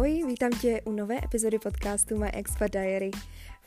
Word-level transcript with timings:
Ahoj, 0.00 0.24
vítám 0.26 0.50
tě 0.50 0.80
u 0.84 0.92
nové 0.92 1.18
epizody 1.24 1.58
podcastu 1.58 2.18
My 2.18 2.30
Expat 2.30 2.70
Diary. 2.70 3.10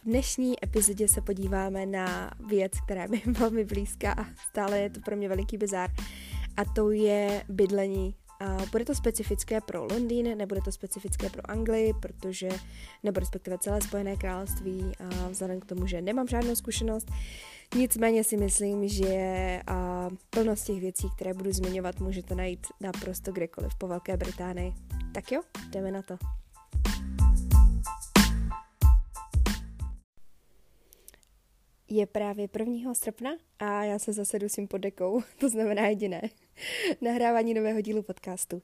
V 0.01 0.05
dnešní 0.05 0.63
epizodě 0.63 1.07
se 1.07 1.21
podíváme 1.21 1.85
na 1.85 2.31
věc, 2.47 2.71
která 2.85 3.01
je 3.01 3.07
mi 3.07 3.21
velmi 3.39 3.65
blízká 3.65 4.11
a 4.13 4.25
stále 4.49 4.79
je 4.79 4.89
to 4.89 4.99
pro 4.99 5.15
mě 5.15 5.29
veliký 5.29 5.57
bizár. 5.57 5.89
A 6.57 6.65
to 6.65 6.91
je 6.91 7.43
bydlení 7.49 8.15
a 8.39 8.57
bude 8.71 8.85
to 8.85 8.95
specifické 8.95 9.61
pro 9.61 9.83
Londýn, 9.83 10.37
nebude 10.37 10.61
to 10.61 10.71
specifické 10.71 11.29
pro 11.29 11.51
Anglii, 11.51 11.93
protože, 12.01 12.49
nebo 13.03 13.19
respektive 13.19 13.57
celé 13.57 13.81
Spojené 13.81 14.15
království, 14.15 14.91
a 14.99 15.27
vzhledem 15.27 15.59
k 15.59 15.65
tomu, 15.65 15.87
že 15.87 16.01
nemám 16.01 16.27
žádnou 16.27 16.55
zkušenost. 16.55 17.11
Nicméně 17.75 18.23
si 18.23 18.37
myslím, 18.37 18.87
že 18.87 19.61
a 19.67 20.09
plnost 20.29 20.65
těch 20.65 20.79
věcí, 20.79 21.07
které 21.15 21.33
budu 21.33 21.51
zmiňovat, 21.51 21.99
můžete 21.99 22.35
najít 22.35 22.67
naprosto 22.81 23.31
kdekoliv 23.31 23.75
po 23.75 23.87
Velké 23.87 24.17
Británii. 24.17 24.73
Tak 25.13 25.31
jo, 25.31 25.41
jdeme 25.69 25.91
na 25.91 26.01
to. 26.01 26.17
Je 31.89 32.05
právě 32.05 32.49
1. 32.59 32.93
srpna 32.93 33.31
a 33.59 33.83
já 33.83 33.99
se 33.99 34.13
zase 34.13 34.39
dusím 34.39 34.67
pod 34.67 34.77
dekou, 34.77 35.21
to 35.39 35.49
znamená 35.49 35.87
jediné. 35.87 36.21
Nahrávání 37.01 37.53
nového 37.53 37.81
dílu 37.81 38.03
podcastu. 38.03 38.61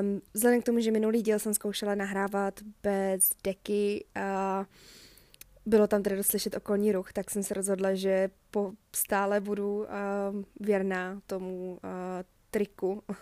Um, 0.00 0.20
vzhledem 0.34 0.62
k 0.62 0.64
tomu, 0.64 0.80
že 0.80 0.90
minulý 0.90 1.22
díl 1.22 1.38
jsem 1.38 1.54
zkoušela 1.54 1.94
nahrávat 1.94 2.60
bez 2.82 3.30
deky 3.44 4.04
a 4.14 4.66
bylo 5.66 5.86
tam 5.86 6.02
tedy 6.02 6.16
doslyšet 6.16 6.56
okolní 6.56 6.92
ruch, 6.92 7.12
tak 7.12 7.30
jsem 7.30 7.42
se 7.42 7.54
rozhodla, 7.54 7.94
že 7.94 8.30
po 8.50 8.72
stále 8.96 9.40
budu 9.40 9.78
uh, 9.78 9.86
věrná 10.60 11.20
tomu 11.26 11.72
uh, 11.84 11.90
triku 12.50 13.02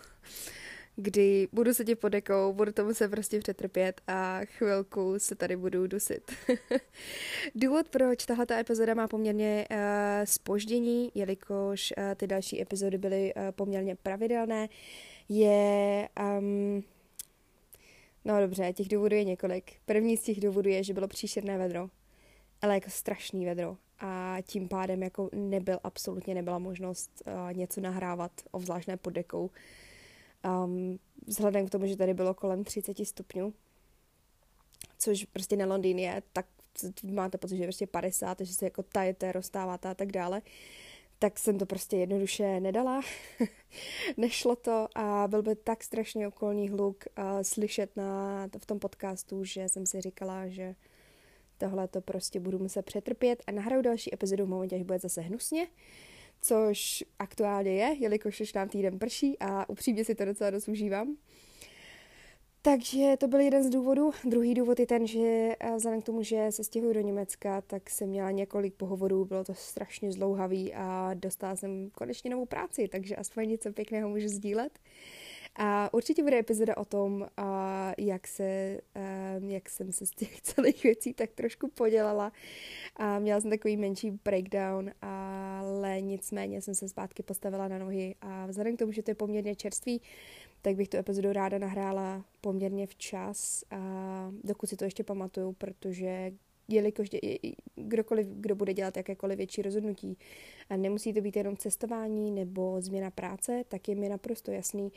kdy 0.97 1.48
budu 1.53 1.75
sedět 1.75 1.97
pod 1.97 2.08
dekou, 2.08 2.53
budu 2.53 2.72
tomu 2.72 2.94
se 2.94 3.08
prostě 3.08 3.39
přetrpět 3.39 4.00
a 4.06 4.41
chvilku 4.44 5.14
se 5.19 5.34
tady 5.34 5.56
budu 5.56 5.86
dusit. 5.86 6.33
Důvod, 7.55 7.89
proč 7.89 8.27
tahle 8.27 8.47
epizoda 8.61 8.94
má 8.94 9.09
poměrně 9.09 9.66
uh, 9.70 9.77
spoždění, 10.25 11.11
jelikož 11.14 11.92
uh, 11.98 12.05
ty 12.14 12.27
další 12.27 12.62
epizody 12.62 12.98
byly 12.98 13.34
uh, 13.34 13.42
poměrně 13.50 13.97
pravidelné, 13.97 14.69
je... 15.28 16.09
Um, 16.38 16.83
no 18.25 18.41
dobře, 18.41 18.72
těch 18.72 18.88
důvodů 18.88 19.16
je 19.16 19.25
několik. 19.25 19.72
První 19.84 20.16
z 20.16 20.22
těch 20.22 20.41
důvodů 20.41 20.70
je, 20.70 20.84
že 20.84 20.94
bylo 20.94 21.09
příšerné 21.09 21.59
vedro, 21.59 21.88
ale 22.62 22.74
jako 22.74 22.91
strašný 22.91 23.44
vedro 23.44 23.77
a 23.98 24.36
tím 24.42 24.68
pádem 24.68 25.02
jako 25.02 25.30
nebyl, 25.32 25.78
absolutně 25.84 26.34
nebyla 26.34 26.58
možnost 26.58 27.22
uh, 27.27 27.52
něco 27.52 27.80
nahrávat, 27.80 28.32
obzvláštné 28.50 28.96
pod 28.96 29.10
dekou. 29.10 29.50
Um, 30.64 30.98
vzhledem 31.27 31.66
k 31.66 31.70
tomu, 31.70 31.86
že 31.86 31.96
tady 31.96 32.14
bylo 32.14 32.34
kolem 32.34 32.64
30 32.64 33.06
stupňů, 33.06 33.54
což 34.98 35.24
prostě 35.24 35.56
na 35.56 35.66
Londýn 35.66 35.98
je, 35.98 36.22
tak 36.32 36.46
máte 37.04 37.38
pocit, 37.38 37.56
že 37.56 37.62
je 37.62 37.66
prostě 37.66 37.86
50, 37.86 38.41
že 38.41 38.54
se 38.54 38.64
jako 38.64 38.82
tajete, 38.82 39.32
rozstáváte 39.32 39.88
a 39.88 39.94
tak 39.94 40.12
dále, 40.12 40.42
tak 41.19 41.38
jsem 41.38 41.58
to 41.58 41.66
prostě 41.66 41.97
jednoduše 41.97 42.60
nedala. 42.60 43.00
Nešlo 44.16 44.56
to 44.56 44.88
a 44.94 45.28
byl 45.28 45.42
by 45.42 45.56
tak 45.56 45.84
strašně 45.84 46.28
okolní 46.28 46.69
hluk 46.69 47.04
uh, 47.19 47.24
slyšet 47.42 47.97
na, 47.97 48.48
v 48.58 48.66
tom 48.66 48.78
podcastu, 48.78 49.44
že 49.44 49.69
jsem 49.69 49.86
si 49.86 50.00
říkala, 50.00 50.48
že 50.48 50.74
tohle 51.62 51.88
to 51.88 52.00
prostě 52.00 52.41
budu 52.41 52.58
muset 52.58 52.82
přetrpět 52.82 53.42
a 53.46 53.52
nahraju 53.52 53.82
další 53.82 54.14
epizodu 54.14 54.46
v 54.46 54.48
momentě, 54.48 54.77
až 54.77 54.82
bude 54.82 54.98
zase 54.98 55.20
hnusně. 55.20 55.66
Což 56.41 57.04
aktuálně 57.19 57.70
je, 57.70 57.96
jelikož 57.98 58.41
už 58.41 58.52
nám 58.52 58.69
týden 58.69 58.98
prší 58.98 59.36
a 59.41 59.69
upřímně 59.69 60.04
si 60.04 60.14
to 60.14 60.24
docela 60.24 60.50
dost 60.50 60.69
užívám. 60.69 61.16
Takže 62.62 63.16
to 63.19 63.28
byl 63.28 63.41
jeden 63.41 63.62
z 63.62 63.70
důvodů. 63.70 64.10
Druhý 64.24 64.54
důvod 64.54 64.80
je 64.80 64.87
ten, 64.87 65.06
že 65.06 65.53
vzhledem 65.76 66.03
k 66.03 66.04
tomu, 66.04 66.22
že 66.22 66.47
se 66.50 66.64
stěhuji 66.64 66.94
do 66.94 67.00
Německa, 67.00 67.60
tak 67.60 67.91
jsem 67.91 68.08
měla 68.08 68.31
několik 68.31 68.75
pohovorů, 68.75 69.25
bylo 69.25 69.44
to 69.44 69.54
strašně 69.54 70.12
zlouhavý 70.12 70.75
a 70.75 71.10
dostala 71.14 71.56
jsem 71.56 71.91
konečně 71.91 72.31
novou 72.31 72.47
práci, 72.47 72.88
takže 72.88 73.16
aspoň 73.16 73.48
něco 73.48 73.72
pěkného 73.72 74.08
můžu 74.08 74.28
sdílet. 74.28 74.78
A 75.56 75.94
určitě 75.94 76.22
bude 76.22 76.38
epizoda 76.38 76.76
o 76.76 76.84
tom, 76.84 77.26
jak, 77.98 78.26
se, 78.26 78.78
jak 79.46 79.68
jsem 79.68 79.92
se 79.92 80.06
z 80.06 80.10
těch 80.10 80.40
celých 80.42 80.82
věcí 80.82 81.14
tak 81.14 81.30
trošku 81.30 81.68
podělala. 81.68 82.32
A 82.96 83.18
měla 83.18 83.40
jsem 83.40 83.50
takový 83.50 83.76
menší 83.76 84.10
breakdown, 84.10 84.90
ale 85.02 86.00
nicméně 86.00 86.62
jsem 86.62 86.74
se 86.74 86.88
zpátky 86.88 87.22
postavila 87.22 87.68
na 87.68 87.78
nohy 87.78 88.14
a 88.20 88.46
vzhledem 88.46 88.76
k 88.76 88.78
tomu, 88.78 88.92
že 88.92 89.02
to 89.02 89.10
je 89.10 89.14
poměrně 89.14 89.54
čerstvý, 89.54 90.00
tak 90.62 90.76
bych 90.76 90.88
tu 90.88 90.96
epizodu 90.96 91.32
ráda 91.32 91.58
nahrála 91.58 92.24
poměrně 92.40 92.86
včas, 92.86 93.64
a 93.70 94.32
dokud 94.44 94.66
si 94.66 94.76
to 94.76 94.84
ještě 94.84 95.04
pamatuju, 95.04 95.52
protože 95.52 96.32
jelikož 96.69 97.08
kdokoliv, 97.74 98.26
kdo 98.26 98.54
bude 98.54 98.74
dělat 98.74 98.96
jakékoliv 98.96 99.36
větší 99.36 99.62
rozhodnutí, 99.62 100.19
a 100.70 100.76
nemusí 100.76 101.12
to 101.12 101.20
být 101.20 101.36
jenom 101.36 101.56
cestování 101.56 102.30
nebo 102.30 102.80
změna 102.80 103.10
práce, 103.10 103.64
tak 103.69 103.88
je 103.88 103.94
mi 103.94 104.08
naprosto 104.08 104.50
jasný, 104.50 104.92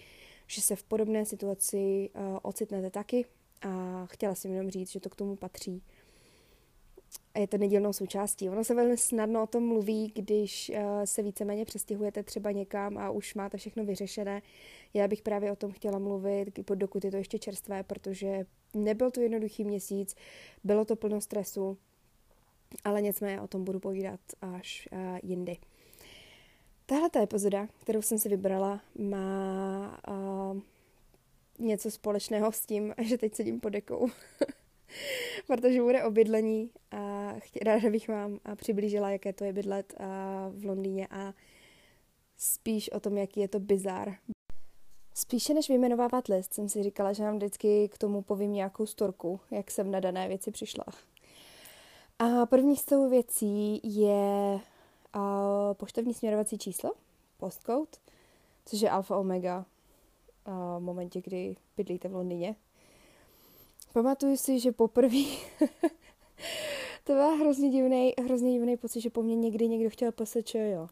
že 0.48 0.62
se 0.62 0.76
v 0.76 0.84
podobné 0.84 1.26
situaci 1.26 2.10
uh, 2.16 2.38
ocitnete 2.42 2.90
taky 2.90 3.26
a 3.62 4.06
chtěla 4.06 4.36
jsem 4.36 4.52
jenom 4.52 4.72
říct, 4.72 4.92
že 4.92 5.00
to 5.00 5.10
k 5.10 5.16
tomu 5.16 5.36
patří. 5.36 5.84
A 7.34 7.40
je 7.40 7.48
to 7.48 7.58
nedílnou 7.58 7.94
součástí. 7.94 8.50
Ono 8.50 8.64
se 8.64 8.74
velmi 8.76 8.98
snadno 8.98 9.44
o 9.44 9.48
tom 9.48 9.68
mluví, 9.68 10.12
když 10.16 10.70
uh, 10.70 10.78
se 11.06 11.22
víceméně 11.22 11.66
přestěhujete 11.66 12.24
třeba 12.24 12.52
někam 12.52 12.98
a 12.98 13.10
už 13.10 13.36
máte 13.36 13.58
všechno 13.58 13.86
vyřešené. 13.86 14.42
Já 14.94 15.08
bych 15.08 15.22
právě 15.22 15.52
o 15.52 15.56
tom 15.56 15.72
chtěla 15.72 16.00
mluvit, 16.00 16.60
dokud 16.76 17.06
je 17.06 17.12
to 17.12 17.18
ještě 17.18 17.40
čerstvé, 17.40 17.84
protože 17.84 18.46
nebyl 18.74 19.12
to 19.12 19.22
jednoduchý 19.22 19.64
měsíc, 19.64 20.16
bylo 20.64 20.86
to 20.86 20.96
plno 20.96 21.22
stresu, 21.22 21.78
ale 22.84 23.02
nicméně 23.02 23.42
o 23.42 23.48
tom 23.48 23.64
budu 23.64 23.80
povídat 23.80 24.20
až 24.42 24.90
uh, 24.92 25.00
jindy. 25.24 25.58
Tahle 26.86 27.10
ta 27.10 27.22
epizoda, 27.22 27.68
kterou 27.82 28.02
jsem 28.02 28.18
si 28.20 28.30
vybrala, 28.30 28.82
má 29.00 30.00
uh, 30.10 30.60
něco 31.60 31.92
společného 31.92 32.52
s 32.52 32.66
tím, 32.66 32.94
že 33.02 33.18
teď 33.18 33.36
sedím 33.36 33.60
pod 33.60 33.70
dekou. 33.70 34.08
Protože 35.48 35.82
bude 35.82 36.04
o 36.04 36.12
bydlení 36.12 36.70
a 36.92 37.34
ráda 37.62 37.90
bych 37.90 38.08
vám 38.08 38.40
přiblížila, 38.56 39.10
jaké 39.10 39.34
to 39.34 39.44
je 39.44 39.54
bydlet 39.54 39.94
uh, 40.00 40.06
v 40.62 40.66
Londýně 40.66 41.08
a 41.08 41.34
spíš 42.38 42.90
o 42.92 43.00
tom, 43.00 43.18
jaký 43.18 43.40
je 43.40 43.48
to 43.48 43.60
bizar. 43.60 44.16
Spíše 45.14 45.54
než 45.54 45.70
vyjmenovávat 45.70 46.28
list, 46.28 46.54
jsem 46.54 46.70
si 46.70 46.84
říkala, 46.84 47.14
že 47.14 47.24
vám 47.24 47.36
vždycky 47.36 47.90
k 47.90 47.98
tomu 47.98 48.22
povím 48.22 48.52
nějakou 48.52 48.86
storku, 48.86 49.40
jak 49.52 49.72
jsem 49.72 49.92
na 49.92 50.00
dané 50.00 50.28
věci 50.28 50.52
přišla. 50.52 50.86
A 52.20 52.46
první 52.46 52.76
z 52.76 52.86
toho 52.86 53.10
věcí 53.10 53.82
je 53.84 54.60
a 55.16 55.74
poštovní 55.74 56.14
směrovací 56.14 56.58
číslo, 56.58 56.92
postcode, 57.38 57.92
což 58.66 58.82
je 58.82 58.90
alfa 58.90 59.18
omega 59.18 59.66
a 60.46 60.78
v 60.78 60.82
momentě, 60.82 61.22
kdy 61.22 61.56
bydlíte 61.78 62.08
v 62.08 62.14
Londýně. 62.16 62.56
Pamatuju 63.94 64.38
si, 64.38 64.60
že 64.60 64.72
poprvé 64.72 65.18
to 67.04 67.14
byl 67.14 67.36
hrozně 67.36 67.70
divný, 67.70 68.14
hrozně 68.24 68.52
divný 68.52 68.78
pocit, 68.78 69.02
že 69.02 69.10
po 69.10 69.24
mně 69.24 69.36
někdy 69.36 69.68
někdo 69.68 69.90
chtěl 69.90 70.12
PSČ, 70.12 70.56
jo. 70.56 70.88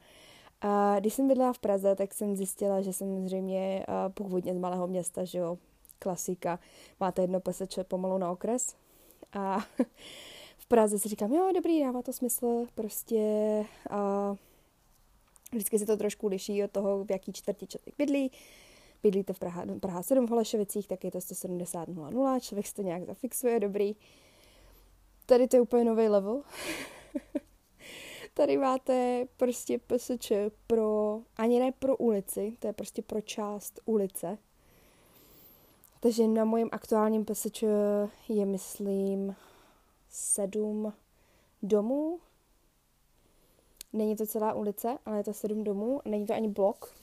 A 0.61 0.99
když 0.99 1.13
jsem 1.13 1.27
bydlela 1.27 1.53
v 1.53 1.59
Praze, 1.59 1.95
tak 1.95 2.13
jsem 2.13 2.35
zjistila, 2.35 2.81
že 2.81 2.93
jsem 2.93 3.25
zřejmě 3.25 3.85
původně 4.13 4.53
z 4.53 4.57
malého 4.57 4.87
města, 4.87 5.23
že 5.23 5.37
jo, 5.37 5.57
klasika. 5.99 6.59
Máte 6.99 7.21
jedno 7.21 7.39
PSČ 7.39 7.79
pomalu 7.87 8.17
na 8.17 8.31
okres. 8.31 8.75
A 9.33 9.57
Praze 10.73 10.99
si 10.99 11.09
říkám, 11.09 11.33
jo, 11.33 11.51
dobrý, 11.55 11.81
dává 11.81 12.01
to 12.01 12.13
smysl, 12.13 12.65
prostě 12.75 13.19
a 13.89 14.35
vždycky 15.51 15.79
se 15.79 15.85
to 15.85 15.97
trošku 15.97 16.27
liší 16.27 16.63
od 16.63 16.71
toho, 16.71 17.03
v 17.03 17.11
jaký 17.11 17.33
čtvrti 17.33 17.67
člověk 17.67 17.95
bydlí. 17.97 18.31
Bydlíte 19.03 19.33
v 19.33 19.39
Praha, 19.39 19.63
Praha 19.79 20.03
7 20.03 20.27
v 20.27 20.29
Holešovicích, 20.29 20.87
tak 20.87 21.03
je 21.03 21.11
to 21.11 21.21
170 21.21 21.87
00, 21.87 22.39
člověk 22.39 22.67
si 22.67 22.73
to 22.73 22.81
nějak 22.81 23.05
zafixuje, 23.05 23.59
dobrý. 23.59 23.95
Tady 25.25 25.47
to 25.47 25.55
je 25.55 25.61
úplně 25.61 25.83
nový 25.83 26.07
level. 26.07 26.41
Tady 28.33 28.57
máte 28.57 29.25
prostě 29.37 29.79
PSČ 29.79 30.31
pro, 30.67 31.19
ani 31.37 31.59
ne 31.59 31.71
pro 31.71 31.97
ulici, 31.97 32.53
to 32.59 32.67
je 32.67 32.73
prostě 32.73 33.01
pro 33.01 33.21
část 33.21 33.79
ulice. 33.85 34.37
Takže 35.99 36.27
na 36.27 36.45
mojem 36.45 36.69
aktuálním 36.71 37.25
PSČ 37.25 37.63
je, 38.29 38.45
myslím, 38.45 39.35
sedm 40.13 40.93
domů. 41.63 42.19
Není 43.93 44.15
to 44.15 44.25
celá 44.25 44.53
ulice, 44.53 44.97
ale 45.05 45.17
je 45.17 45.23
to 45.23 45.33
sedm 45.33 45.63
domů. 45.63 46.01
Není 46.05 46.25
to 46.25 46.33
ani 46.33 46.47
blok. 46.47 46.93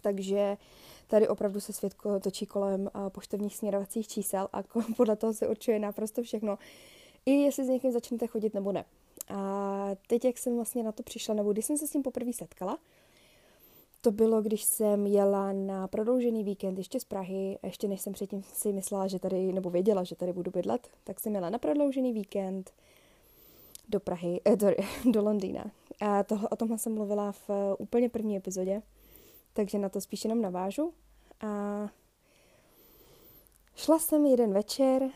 Takže 0.00 0.56
tady 1.06 1.28
opravdu 1.28 1.60
se 1.60 1.72
svět 1.72 1.94
točí 2.22 2.46
kolem 2.46 2.90
poštovních 3.08 3.56
směrovacích 3.56 4.08
čísel 4.08 4.48
a 4.52 4.62
podle 4.96 5.16
toho 5.16 5.34
se 5.34 5.48
určuje 5.48 5.78
naprosto 5.78 6.22
všechno. 6.22 6.58
I 7.26 7.32
jestli 7.32 7.64
s 7.64 7.68
někým 7.68 7.92
začnete 7.92 8.26
chodit 8.26 8.54
nebo 8.54 8.72
ne. 8.72 8.84
A 9.28 9.90
teď, 10.06 10.24
jak 10.24 10.38
jsem 10.38 10.56
vlastně 10.56 10.82
na 10.82 10.92
to 10.92 11.02
přišla, 11.02 11.34
nebo 11.34 11.52
když 11.52 11.64
jsem 11.64 11.78
se 11.78 11.86
s 11.86 11.90
tím 11.90 12.02
poprvé 12.02 12.32
setkala, 12.32 12.78
to 14.00 14.12
bylo, 14.12 14.42
když 14.42 14.64
jsem 14.64 15.06
jela 15.06 15.52
na 15.52 15.88
prodloužený 15.88 16.44
víkend 16.44 16.78
ještě 16.78 17.00
z 17.00 17.04
Prahy, 17.04 17.58
ještě 17.62 17.88
než 17.88 18.00
jsem 18.00 18.12
předtím 18.12 18.42
si 18.42 18.72
myslela, 18.72 19.06
že 19.06 19.18
tady, 19.18 19.52
nebo 19.52 19.70
věděla, 19.70 20.04
že 20.04 20.16
tady 20.16 20.32
budu 20.32 20.50
bydlet, 20.50 20.88
tak 21.04 21.20
jsem 21.20 21.34
jela 21.34 21.50
na 21.50 21.58
prodloužený 21.58 22.12
víkend 22.12 22.72
do 23.88 24.00
Prahy, 24.00 24.40
eh, 24.44 24.56
do, 24.56 24.66
do 25.12 25.22
Londýna. 25.22 25.70
A 26.00 26.22
to, 26.22 26.40
o 26.50 26.56
tomhle 26.56 26.78
jsem 26.78 26.94
mluvila 26.94 27.32
v 27.32 27.48
uh, 27.48 27.56
úplně 27.78 28.08
první 28.08 28.36
epizodě, 28.36 28.82
takže 29.52 29.78
na 29.78 29.88
to 29.88 30.00
spíš 30.00 30.24
jenom 30.24 30.42
navážu. 30.42 30.92
A 31.40 31.88
šla 33.76 33.98
jsem 33.98 34.26
jeden 34.26 34.52
večer 34.52 35.10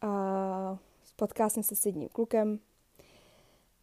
a 0.00 0.78
spotkala 1.04 1.50
jsem 1.50 1.62
se 1.62 1.76
s 1.76 1.86
jedním 1.86 2.08
klukem 2.08 2.58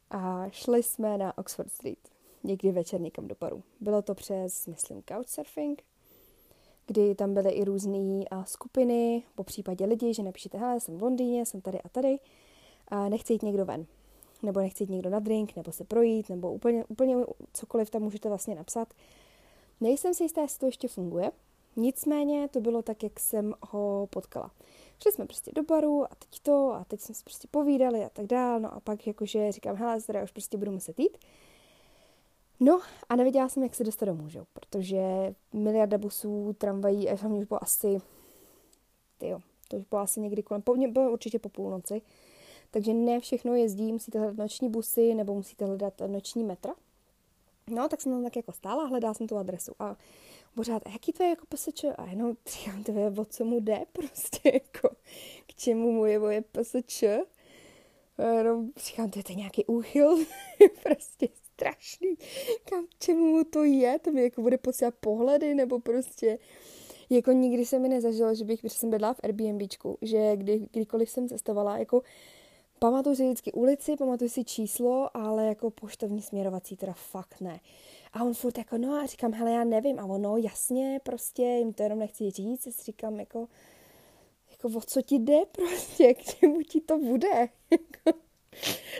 a 0.10 0.50
šli 0.50 0.84
jsme 0.84 1.18
na 1.18 1.38
Oxford 1.38 1.72
Street 1.72 2.11
někdy 2.44 2.72
večer 2.72 3.02
někam 3.02 3.28
do 3.28 3.36
Paru. 3.36 3.64
Bylo 3.80 4.02
to 4.02 4.16
přes, 4.16 4.68
myslím, 4.68 5.04
Couchsurfing, 5.04 5.84
kdy 6.88 7.16
tam 7.16 7.34
byly 7.34 7.52
i 7.52 7.64
různé 7.64 8.26
skupiny, 8.46 9.24
po 9.36 9.44
případě 9.44 9.86
lidi, 9.86 10.14
že 10.14 10.24
napíšete, 10.24 10.58
hele, 10.58 10.80
jsem 10.80 10.98
v 10.98 11.04
Londýně, 11.04 11.46
jsem 11.46 11.62
tady 11.62 11.82
a 11.82 11.90
tady, 11.90 12.20
a 12.88 13.10
nechci 13.10 13.34
jít 13.34 13.44
někdo 13.44 13.66
ven, 13.66 13.86
nebo 14.44 14.60
nechci 14.60 14.84
jít 14.84 14.90
někdo 14.90 15.10
na 15.10 15.20
drink, 15.20 15.56
nebo 15.56 15.72
se 15.72 15.84
projít, 15.84 16.30
nebo 16.30 16.54
úplně, 16.54 16.86
úplně 16.86 17.16
cokoliv 17.54 17.90
tam 17.90 18.02
můžete 18.02 18.30
vlastně 18.30 18.56
napsat. 18.56 18.94
Nejsem 19.82 20.14
si 20.14 20.24
jistá, 20.24 20.42
jestli 20.42 20.60
to 20.60 20.66
ještě 20.66 20.88
funguje, 20.88 21.32
nicméně 21.76 22.48
to 22.48 22.62
bylo 22.62 22.82
tak, 22.82 23.04
jak 23.04 23.20
jsem 23.20 23.54
ho 23.62 24.08
potkala. 24.10 24.52
Šli 25.02 25.12
jsme 25.12 25.26
prostě 25.26 25.52
do 25.56 25.64
baru 25.64 26.04
a 26.04 26.16
teď 26.16 26.40
to 26.40 26.74
a 26.74 26.84
teď 26.84 27.02
jsme 27.02 27.16
se 27.16 27.24
prostě 27.24 27.48
povídali 27.52 28.06
a 28.06 28.10
tak 28.10 28.26
dál, 28.28 28.60
no 28.60 28.74
a 28.74 28.80
pak 28.80 29.08
jakože 29.08 29.52
říkám, 29.52 29.76
hele, 29.76 30.00
zde 30.00 30.24
už 30.24 30.32
prostě 30.32 30.58
budu 30.58 30.72
muset 30.72 31.00
jít. 31.00 31.18
No 32.64 32.82
a 33.10 33.16
nevěděla 33.16 33.50
jsem, 33.50 33.64
jak 33.64 33.76
se 33.76 33.84
dostat 33.84 34.06
domů, 34.06 34.30
že? 34.30 34.40
protože 34.54 35.02
miliarda 35.54 35.98
busů, 35.98 36.56
tramvají, 36.58 37.10
a 37.10 37.16
hlavně 37.16 37.40
už 37.40 37.46
bylo 37.46 37.64
asi, 37.64 38.02
tyjo, 39.18 39.40
to 39.68 39.78
už 39.78 39.84
bylo 39.90 40.02
asi 40.02 40.20
někdy 40.20 40.44
kolem, 40.44 40.62
po, 40.62 40.76
bylo 40.76 41.12
určitě 41.12 41.40
po 41.40 41.50
půlnoci, 41.50 42.02
takže 42.72 42.94
ne 42.94 43.20
všechno 43.20 43.56
jezdí, 43.56 43.94
musíte 43.94 44.20
hledat 44.20 44.38
noční 44.38 44.70
busy 44.70 45.14
nebo 45.14 45.36
musíte 45.36 45.66
hledat 45.66 45.94
noční 46.08 46.44
metra. 46.44 46.74
No, 47.68 47.90
tak 47.90 48.02
jsem 48.02 48.12
tam 48.12 48.24
tak 48.24 48.36
jako 48.36 48.52
stála, 48.52 48.86
hledala 48.86 49.14
jsem 49.14 49.28
tu 49.28 49.38
adresu 49.38 49.72
a 49.80 49.96
pořád, 50.56 50.88
a 50.88 50.90
jaký 50.90 51.14
to 51.14 51.24
je 51.24 51.30
jako 51.30 51.46
PSČ? 51.46 51.84
A 51.98 52.06
jenom 52.06 52.36
říkám, 52.46 52.84
to 52.84 52.92
je, 52.92 53.14
o 53.18 53.26
co 53.26 53.46
mu 53.46 53.60
jde 53.60 53.86
prostě, 53.92 54.40
jako, 54.54 54.90
k 55.48 55.54
čemu 55.56 55.92
mu 55.92 56.06
je 56.06 56.20
moje 56.20 56.42
PSČ? 56.42 57.04
A 58.18 58.24
jenom 58.24 58.72
říkám, 58.78 59.10
to 59.10 59.20
je 59.20 59.24
to 59.24 59.34
nějaký 59.34 59.66
úchyl, 59.66 60.18
prostě 60.84 61.28
strašný. 61.62 62.16
Kam, 62.70 62.86
čemu 63.00 63.38
mu 63.38 63.44
to 63.44 63.64
je? 63.64 64.00
To 64.00 64.12
mi 64.12 64.24
jako 64.24 64.42
bude 64.42 64.58
posílat 64.58 64.94
pohledy, 65.00 65.56
nebo 65.56 65.80
prostě 65.80 66.40
jako 67.10 67.32
nikdy 67.32 67.66
se 67.66 67.80
mi 67.80 67.90
nezažilo, 67.90 68.36
že 68.36 68.46
bych, 68.46 68.60
když 68.60 68.74
jsem 68.74 68.90
bydla 68.90 69.14
v 69.14 69.20
Airbnbčku, 69.24 69.98
že 70.02 70.38
kdy, 70.38 70.68
kdykoliv 70.72 71.10
jsem 71.10 71.28
cestovala, 71.28 71.78
jako 71.78 72.02
pamatuju 72.80 73.16
si 73.16 73.24
vždycky 73.24 73.52
ulici, 73.52 73.96
pamatuju 73.96 74.30
si 74.30 74.44
číslo, 74.44 75.18
ale 75.18 75.48
jako 75.48 75.70
poštovní 75.72 76.22
směrovací 76.22 76.76
teda 76.76 76.94
fakt 76.94 77.42
ne. 77.42 77.60
A 78.14 78.24
on 78.24 78.34
furt 78.34 78.58
jako, 78.58 78.78
no 78.78 78.94
a 78.94 79.06
říkám, 79.06 79.34
hele, 79.34 79.52
já 79.52 79.64
nevím. 79.64 80.00
A 80.00 80.06
ono, 80.06 80.38
jasně, 80.38 81.00
prostě, 81.04 81.42
jim 81.42 81.74
to 81.74 81.84
jenom 81.84 82.00
nechci 82.00 82.32
říct. 82.32 82.86
Říkám, 82.86 83.20
jako, 83.20 83.48
jako 84.52 84.78
o 84.78 84.82
co 84.82 85.02
ti 85.02 85.16
jde 85.20 85.40
prostě, 85.52 86.14
k 86.14 86.24
čemu 86.24 86.62
ti 86.62 86.82
to 86.82 86.98
bude. 86.98 87.50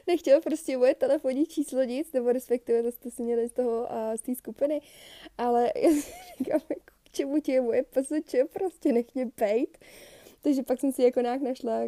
Nechtěl 0.08 0.42
prostě 0.42 0.78
moje 0.78 0.96
telefonní 0.96 1.46
číslo 1.46 1.84
nic, 1.84 2.14
nebo 2.14 2.32
respektive 2.32 2.84
to 2.84 2.92
jste 2.92 3.12
si 3.12 3.24
měli 3.24 3.50
z 3.50 3.52
toho 3.52 3.92
a 3.92 4.18
z 4.18 4.22
té 4.22 4.36
skupiny, 4.36 4.82
ale 5.38 5.72
já 5.76 5.90
si 5.90 6.12
říkám, 6.38 6.62
jako, 6.70 6.92
k 7.04 7.10
čemu 7.12 7.42
ti 7.42 7.52
je 7.52 7.62
moje 7.62 7.84
PSČ, 7.84 8.36
prostě 8.54 8.94
nech 8.94 9.16
mě 9.16 9.30
bejt. 9.38 9.78
Takže 10.42 10.64
pak 10.64 10.80
jsem 10.80 10.92
si 10.92 11.04
jako 11.04 11.22
nějak 11.22 11.42
našla, 11.42 11.80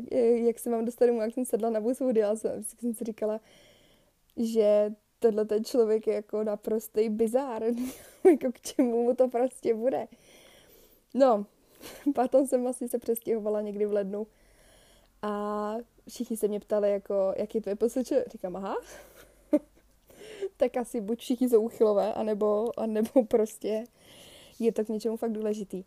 jak 0.46 0.60
se 0.60 0.70
mám 0.70 0.86
dostat 0.86 1.06
domů, 1.06 1.22
jak 1.22 1.34
jsem 1.34 1.46
sedla 1.46 1.70
na 1.70 1.82
bus 1.82 2.02
a 2.02 2.36
jsem, 2.36 2.64
jsem 2.64 2.94
si 2.94 3.04
říkala, 3.04 3.42
že 4.38 4.92
tenhle 5.20 5.46
ten 5.46 5.64
člověk 5.64 6.08
je 6.08 6.14
jako 6.14 6.44
naprostý 6.44 7.10
bizár, 7.10 7.64
jako 8.32 8.52
k 8.52 8.62
čemu 8.62 9.04
mu 9.04 9.16
to 9.16 9.28
prostě 9.28 9.74
bude. 9.74 10.08
No, 11.14 11.46
potom 12.16 12.48
jsem 12.48 12.68
asi 12.68 12.90
se 12.90 13.00
přestěhovala 13.00 13.62
někdy 13.62 13.86
v 13.86 13.94
lednu 13.94 14.28
a 15.24 15.76
všichni 16.10 16.38
se 16.38 16.48
mě 16.48 16.60
ptali, 16.60 16.92
jako, 16.92 17.34
jaký 17.38 17.58
je 17.58 17.62
tvoje 17.62 17.76
posluče. 17.76 18.26
Říkám, 18.32 18.56
aha. 18.56 18.76
tak 20.58 20.78
asi 20.78 21.02
buď 21.02 21.20
všichni 21.20 21.50
jsou 21.50 21.62
uchylové, 21.62 22.14
anebo, 22.14 22.80
anebo 22.80 23.24
prostě 23.28 23.84
je 24.60 24.72
to 24.72 24.86
k 24.86 24.90
něčemu 24.90 25.18
fakt 25.18 25.32
důležitý. 25.32 25.84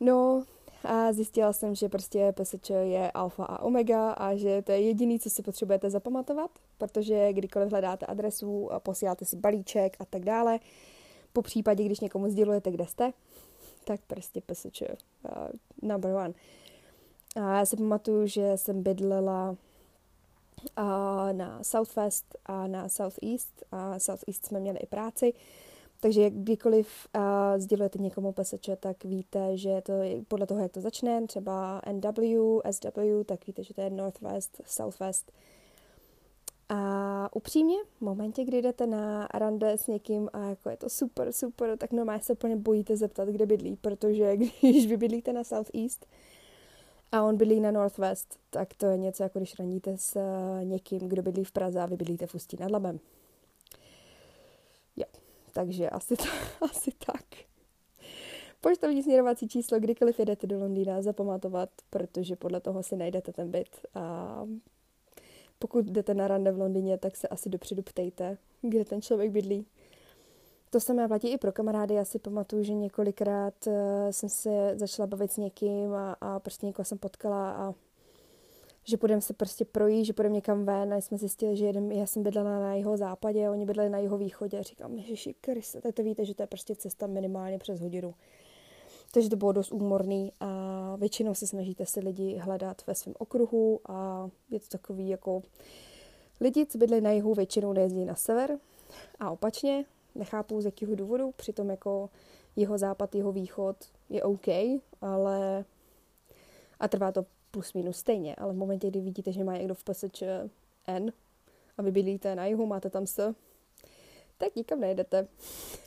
No 0.00 0.44
a 0.84 1.12
zjistila 1.12 1.52
jsem, 1.52 1.74
že 1.74 1.88
prostě 1.88 2.34
PSČ 2.42 2.70
je 2.70 3.10
alfa 3.10 3.44
a 3.44 3.62
omega 3.62 4.10
a 4.10 4.36
že 4.36 4.62
to 4.62 4.72
je 4.72 4.80
jediný, 4.80 5.20
co 5.20 5.30
si 5.30 5.42
potřebujete 5.42 5.90
zapamatovat, 5.90 6.50
protože 6.78 7.32
kdykoliv 7.32 7.70
hledáte 7.70 8.06
adresu 8.06 8.72
a 8.72 8.80
posíláte 8.80 9.24
si 9.24 9.36
balíček 9.36 9.96
a 10.00 10.04
tak 10.04 10.24
dále, 10.24 10.60
po 11.32 11.42
případě, 11.42 11.84
když 11.84 12.00
někomu 12.00 12.30
sdělujete, 12.30 12.70
kde 12.70 12.86
jste, 12.86 13.12
tak 13.84 14.00
prostě 14.06 14.40
PSČ 14.46 14.82
uh, 14.82 14.88
number 15.82 16.14
one. 16.14 16.34
A 17.36 17.58
já 17.58 17.66
si 17.66 17.76
pamatuju, 17.76 18.26
že 18.26 18.52
jsem 18.56 18.82
bydlela 18.82 19.56
a 20.76 21.28
na 21.32 21.62
Southwest 21.62 22.36
a 22.46 22.66
na 22.66 22.88
Southeast 22.88 23.64
a 23.72 23.98
Southeast 23.98 24.46
jsme 24.46 24.60
měli 24.60 24.78
i 24.78 24.86
práci, 24.86 25.34
takže 26.00 26.30
kdykoliv 26.30 27.08
uh, 27.16 27.22
sdělujete 27.56 27.98
někomu 27.98 28.32
PSČ, 28.32 28.70
tak 28.80 29.04
víte, 29.04 29.56
že 29.56 29.80
to 29.80 29.92
je 29.92 30.22
podle 30.28 30.46
toho, 30.46 30.60
jak 30.60 30.72
to 30.72 30.80
začne, 30.80 31.26
třeba 31.26 31.82
NW, 31.92 32.60
SW, 32.70 33.24
tak 33.26 33.46
víte, 33.46 33.64
že 33.64 33.74
to 33.74 33.80
je 33.80 33.90
Northwest, 33.90 34.60
Southwest. 34.66 35.32
A 36.68 37.28
upřímně, 37.34 37.76
v 37.98 38.00
momentě, 38.00 38.44
kdy 38.44 38.62
jdete 38.62 38.86
na 38.86 39.28
rande 39.34 39.72
s 39.72 39.86
někým 39.86 40.28
a 40.32 40.38
jako 40.38 40.70
je 40.70 40.76
to 40.76 40.88
super, 40.88 41.32
super, 41.32 41.76
tak 41.76 41.92
normálně 41.92 42.22
se 42.22 42.32
úplně 42.32 42.56
bojíte 42.56 42.96
zeptat, 42.96 43.28
kde 43.28 43.46
bydlí, 43.46 43.76
protože 43.76 44.36
když 44.60 44.86
vy 44.86 44.96
bydlíte 44.96 45.32
na 45.32 45.44
Southeast, 45.44 46.06
a 47.12 47.22
on 47.22 47.36
bydlí 47.36 47.60
na 47.60 47.70
Northwest, 47.70 48.38
tak 48.50 48.74
to 48.74 48.86
je 48.86 48.98
něco 48.98 49.22
jako 49.22 49.38
když 49.38 49.58
raníte 49.58 49.96
s 49.96 50.16
uh, 50.16 50.64
někým, 50.64 51.08
kdo 51.08 51.22
bydlí 51.22 51.44
v 51.44 51.52
Praze 51.52 51.80
a 51.80 51.86
vy 51.86 51.96
bydlíte 51.96 52.26
v 52.26 52.34
Ústí 52.34 52.56
nad 52.60 52.70
Labem. 52.70 53.00
Jo, 54.96 55.06
takže 55.52 55.90
asi, 55.90 56.16
to, 56.16 56.24
asi 56.70 56.90
tak. 57.06 57.24
Poštovní 58.60 59.02
směrovací 59.02 59.48
číslo, 59.48 59.80
kdykoliv 59.80 60.18
jedete 60.18 60.46
do 60.46 60.58
Londýna, 60.58 61.02
zapamatovat, 61.02 61.70
protože 61.90 62.36
podle 62.36 62.60
toho 62.60 62.82
si 62.82 62.96
najdete 62.96 63.32
ten 63.32 63.50
byt. 63.50 63.86
A 63.94 64.44
pokud 65.58 65.84
jdete 65.84 66.14
na 66.14 66.28
rande 66.28 66.52
v 66.52 66.58
Londýně, 66.58 66.98
tak 66.98 67.16
se 67.16 67.28
asi 67.28 67.48
dopředu 67.48 67.82
ptejte, 67.82 68.38
kde 68.62 68.84
ten 68.84 69.02
člověk 69.02 69.30
bydlí. 69.30 69.66
To 70.70 70.80
samé 70.80 71.08
platí 71.08 71.28
i 71.28 71.38
pro 71.38 71.52
kamarády. 71.52 71.94
Já 71.94 72.04
si 72.04 72.18
pamatuju, 72.18 72.62
že 72.62 72.74
několikrát 72.74 73.54
uh, 73.66 73.74
jsem 74.10 74.28
se 74.28 74.72
začala 74.74 75.06
bavit 75.06 75.32
s 75.32 75.36
někým 75.36 75.94
a, 75.94 76.16
a 76.20 76.40
prostě 76.40 76.66
někoho 76.66 76.84
jsem 76.84 76.98
potkala 76.98 77.50
a 77.50 77.74
že 78.84 78.96
půjdeme 78.96 79.20
se 79.20 79.32
prostě 79.32 79.64
projít, 79.64 80.04
že 80.04 80.12
půjdeme 80.12 80.34
někam 80.34 80.64
ven 80.64 80.94
a 80.94 80.96
jsme 80.96 81.18
zjistili, 81.18 81.56
že 81.56 81.66
jeden, 81.66 81.92
já 81.92 82.06
jsem 82.06 82.22
bydlela 82.22 82.60
na 82.60 82.74
jeho 82.74 82.96
západě 82.96 83.46
a 83.46 83.50
oni 83.50 83.66
bydleli 83.66 83.90
na 83.90 83.98
jeho 83.98 84.18
východě 84.18 84.58
a 84.58 84.62
říkám, 84.62 84.94
ježiši 84.94 85.34
Kriste, 85.40 85.80
tak 85.80 85.94
to 85.94 86.02
víte, 86.02 86.24
že 86.24 86.34
to 86.34 86.42
je 86.42 86.46
prostě 86.46 86.76
cesta 86.76 87.06
minimálně 87.06 87.58
přes 87.58 87.80
hodinu. 87.80 88.14
Takže 89.12 89.30
to 89.30 89.36
bylo 89.36 89.52
dost 89.52 89.72
úmorný 89.72 90.32
a 90.40 90.96
většinou 90.96 91.34
se 91.34 91.46
snažíte 91.46 91.86
si 91.86 92.00
lidi 92.00 92.36
hledat 92.36 92.82
ve 92.86 92.94
svém 92.94 93.14
okruhu 93.18 93.80
a 93.88 94.28
je 94.50 94.60
to 94.60 94.66
takový 94.68 95.08
jako 95.08 95.42
lidi, 96.40 96.66
co 96.66 96.78
bydli 96.78 97.00
na 97.00 97.10
jihu, 97.10 97.34
většinou 97.34 97.72
nejezdí 97.72 98.04
na 98.04 98.14
sever 98.14 98.58
a 99.20 99.30
opačně, 99.30 99.84
nechápu 100.14 100.60
z 100.60 100.64
jakého 100.64 100.94
důvodu, 100.94 101.32
přitom 101.36 101.70
jako 101.70 102.10
jeho 102.56 102.78
západ, 102.78 103.14
jeho 103.14 103.32
východ 103.32 103.76
je 104.08 104.22
OK, 104.22 104.48
ale 105.00 105.64
a 106.80 106.88
trvá 106.88 107.12
to 107.12 107.26
plus 107.50 107.72
minus 107.72 107.96
stejně, 107.96 108.34
ale 108.34 108.52
v 108.52 108.56
momentě, 108.56 108.88
kdy 108.88 109.00
vidíte, 109.00 109.32
že 109.32 109.44
má 109.44 109.56
někdo 109.56 109.74
v 109.74 109.84
PSČ 109.84 110.22
N 110.86 111.12
a 111.78 111.82
vy 111.82 111.90
bydlíte 111.90 112.34
na 112.34 112.46
jihu, 112.46 112.66
máte 112.66 112.90
tam 112.90 113.06
S, 113.06 113.34
tak 114.38 114.56
nikam 114.56 114.80
nejdete. 114.80 115.28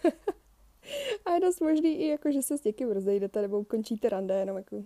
a 1.25 1.31
je 1.31 1.39
dost 1.39 1.61
možný 1.61 1.95
i 1.95 2.07
jako, 2.07 2.31
že 2.31 2.41
se 2.41 2.57
s 2.57 2.63
někým 2.63 2.91
rozejdete 2.91 3.41
nebo 3.41 3.59
ukončíte 3.59 4.09
rande, 4.09 4.35
jenom 4.35 4.57
jako 4.57 4.83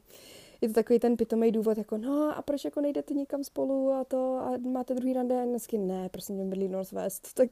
je 0.62 0.68
to 0.68 0.74
takový 0.74 1.00
ten 1.00 1.18
pitomý 1.18 1.52
důvod, 1.52 1.78
jako 1.78 1.98
no 1.98 2.38
a 2.38 2.42
proč 2.42 2.66
jako 2.66 2.82
nejdete 2.82 3.14
nikam 3.14 3.44
spolu 3.44 3.92
a 3.92 4.04
to? 4.04 4.18
A 4.18 4.58
máte 4.58 4.94
druhý 4.94 5.14
rande? 5.14 5.42
A 5.42 5.46
dnesky 5.46 5.78
ne, 5.78 6.10
prosím 6.10 6.36
mě 6.36 6.46
bydlí 6.46 6.68
Northwest, 6.68 7.34
tak 7.34 7.50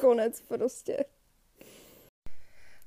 konec 0.00 0.40
prostě. 0.40 1.04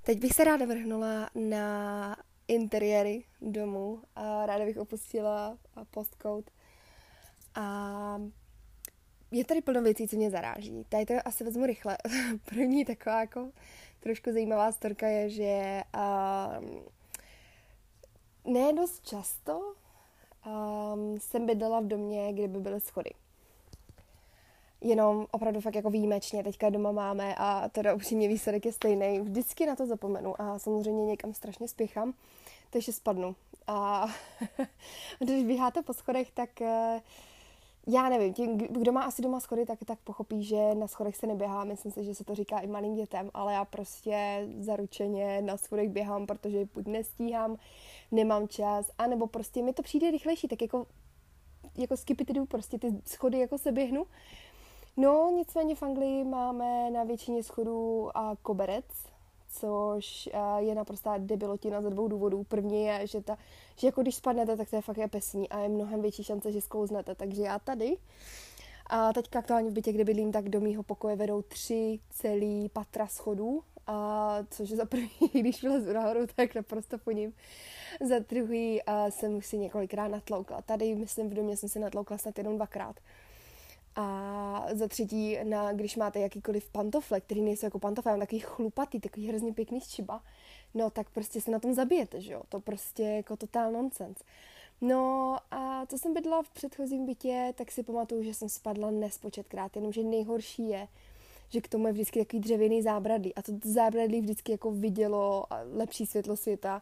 Teď 0.02 0.20
bych 0.20 0.34
se 0.34 0.44
ráda 0.44 0.66
vrhnula 0.66 1.30
na 1.36 2.16
interiéry 2.48 3.24
domu 3.42 4.02
a 4.16 4.46
ráda 4.46 4.66
bych 4.66 4.78
opustila 4.78 5.58
postcode 5.92 6.52
a 7.56 8.22
je 9.32 9.46
tady 9.46 9.62
plno 9.62 9.82
věcí, 9.82 10.08
co 10.08 10.16
mě 10.16 10.32
zaráží. 10.32 10.86
Tady 10.90 11.06
to 11.06 11.14
asi 11.26 11.44
vezmu 11.44 11.66
rychle. 11.66 11.98
První 12.46 12.86
taková 12.86 13.20
jako 13.20 13.52
trošku 14.00 14.32
zajímavá 14.32 14.72
storka 14.72 15.08
je, 15.08 15.30
že 15.30 15.82
uh, 15.96 16.66
ne 18.54 18.74
dost 18.74 19.06
často 19.06 19.76
um, 20.46 21.20
jsem 21.20 21.46
bydlela 21.46 21.80
v 21.80 21.86
domě, 21.86 22.34
kde 22.34 22.48
by 22.48 22.60
byly 22.60 22.80
schody. 22.80 23.10
Jenom 24.84 25.28
opravdu 25.32 25.62
fakt 25.62 25.76
jako 25.76 25.90
výjimečně, 25.90 26.44
teďka 26.44 26.70
doma 26.70 26.92
máme 26.92 27.36
a 27.38 27.70
teda 27.70 27.94
upřímně 27.94 28.28
výsledek 28.28 28.66
je 28.66 28.72
stejný. 28.72 29.20
Vždycky 29.20 29.66
na 29.66 29.76
to 29.76 29.86
zapomenu 29.86 30.42
a 30.42 30.60
samozřejmě 30.60 31.06
někam 31.06 31.34
strašně 31.34 31.68
spěchám, 31.68 32.14
takže 32.70 32.94
spadnu. 32.94 33.36
A 33.68 34.08
když 35.20 35.44
běháte 35.44 35.82
po 35.82 35.94
schodech, 35.94 36.32
tak 36.32 36.50
uh, 36.62 36.68
já 37.88 38.10
nevím, 38.10 38.34
tím, 38.34 38.58
kdo 38.58 38.92
má 38.92 39.02
asi 39.02 39.22
doma 39.22 39.40
schody, 39.40 39.66
tak, 39.66 39.80
tak 39.86 40.00
pochopí, 40.00 40.44
že 40.44 40.76
na 40.76 40.88
schodech 40.88 41.16
se 41.16 41.28
neběhá. 41.28 41.64
Myslím 41.64 41.92
si, 41.92 42.04
že 42.04 42.16
se 42.16 42.24
to 42.24 42.36
říká 42.36 42.60
i 42.60 42.68
malým 42.68 42.96
dětem, 42.96 43.30
ale 43.34 43.54
já 43.54 43.66
prostě 43.66 44.48
zaručeně 44.60 45.42
na 45.42 45.58
schodech 45.58 45.90
běhám, 45.90 46.26
protože 46.26 46.66
buď 46.74 46.88
nestíhám, 46.88 47.58
nemám 48.12 48.48
čas, 48.48 48.92
anebo 48.98 49.28
prostě 49.28 49.62
mi 49.62 49.74
to 49.74 49.84
přijde 49.84 50.12
rychlejší, 50.12 50.48
tak 50.48 50.62
jako, 50.62 50.88
jako 51.78 51.98
skipitidu 51.98 52.46
prostě 52.46 52.80
ty 52.80 53.02
schody 53.06 53.40
jako 53.40 53.58
se 53.58 53.72
běhnu. 53.72 54.06
No, 54.98 55.32
nicméně 55.36 55.76
v 55.76 55.84
Anglii 55.84 56.24
máme 56.24 56.92
na 56.92 57.04
většině 57.04 57.44
schodů 57.44 58.10
a 58.18 58.36
koberec, 58.42 58.86
což 59.50 60.30
je 60.58 60.76
naprostá 60.76 61.18
debilotina 61.18 61.82
ze 61.82 61.90
dvou 61.90 62.08
důvodů. 62.08 62.44
První 62.44 62.86
je, 62.86 63.08
že, 63.08 63.22
ta, 63.22 63.38
že 63.76 63.88
jako 63.88 64.02
když 64.02 64.16
spadnete, 64.16 64.58
tak 64.58 64.70
to 64.70 64.76
je 64.76 64.82
fakt 64.82 64.98
je 64.98 65.08
pesní 65.08 65.50
a 65.50 65.60
je 65.60 65.70
mnohem 65.70 66.02
větší 66.02 66.24
šance, 66.24 66.52
že 66.52 66.62
sklouznete. 66.62 67.16
Takže 67.16 67.42
já 67.42 67.60
tady 67.60 67.98
a 68.88 69.14
teďka 69.14 69.40
aktuálně 69.40 69.70
v 69.70 69.74
bytě, 69.74 69.92
kde 69.92 70.06
bydlím, 70.06 70.32
tak 70.32 70.50
do 70.50 70.62
mýho 70.62 70.84
pokoje 70.84 71.16
vedou 71.16 71.42
tři 71.42 72.00
celý 72.10 72.70
patra 72.70 73.08
schodů, 73.08 73.64
a 73.88 74.38
což 74.50 74.70
je 74.70 74.78
za 74.78 74.86
první, 74.86 75.10
když 75.34 75.64
vylezu 75.64 75.94
nahoru, 75.94 76.20
tak 76.36 76.56
naprosto 76.56 76.98
po 76.98 77.12
ním. 77.12 77.34
Za 78.02 78.20
druhý 78.20 78.84
a 78.84 79.12
jsem 79.12 79.42
si 79.42 79.58
několikrát 79.58 80.08
natloukla. 80.08 80.62
Tady, 80.62 80.96
myslím, 80.96 81.30
v 81.30 81.34
domě 81.34 81.58
jsem 81.58 81.70
si 81.70 81.80
natloukla 81.80 82.18
snad 82.18 82.38
jenom 82.38 82.56
dvakrát. 82.56 83.00
A 83.96 84.68
za 84.74 84.88
třetí, 84.88 85.38
na, 85.44 85.74
když 85.74 85.96
máte 85.96 86.20
jakýkoliv 86.20 86.70
pantofle, 86.70 87.22
který 87.22 87.42
nejsou 87.42 87.66
jako 87.66 87.80
pantofle, 87.80 88.12
ale 88.12 88.20
takový 88.20 88.40
chlupatý, 88.40 89.00
takový 89.00 89.28
hrozně 89.28 89.54
pěkný 89.54 89.82
čiba, 89.82 90.24
no 90.74 90.90
tak 90.90 91.10
prostě 91.10 91.42
se 91.42 91.52
na 91.52 91.60
tom 91.60 91.74
zabijete, 91.74 92.22
že 92.22 92.34
jo? 92.34 92.42
To 92.50 92.60
prostě 92.60 93.04
jako 93.04 93.38
totál 93.38 93.72
nonsens. 93.72 94.18
No 94.82 95.38
a 95.52 95.86
co 95.86 95.98
jsem 95.98 96.14
bydla 96.14 96.44
v 96.44 96.50
předchozím 96.50 97.06
bytě, 97.06 97.54
tak 97.58 97.72
si 97.72 97.84
pamatuju, 97.84 98.24
že 98.24 98.34
jsem 98.34 98.50
spadla 98.50 98.92
nespočetkrát, 98.92 99.76
jenomže 99.76 100.04
nejhorší 100.04 100.70
je, 100.70 100.88
že 101.50 101.62
k 101.62 101.68
tomu 101.68 101.88
je 101.88 101.94
vždycky 101.94 102.20
takový 102.20 102.40
dřevěný 102.40 102.82
zábradlí 102.82 103.36
a 103.36 103.42
to 103.42 103.52
zábradlí 103.64 104.22
vždycky 104.22 104.52
jako 104.52 104.72
vidělo 104.72 105.46
lepší 105.74 106.06
světlo 106.06 106.36
světa, 106.36 106.82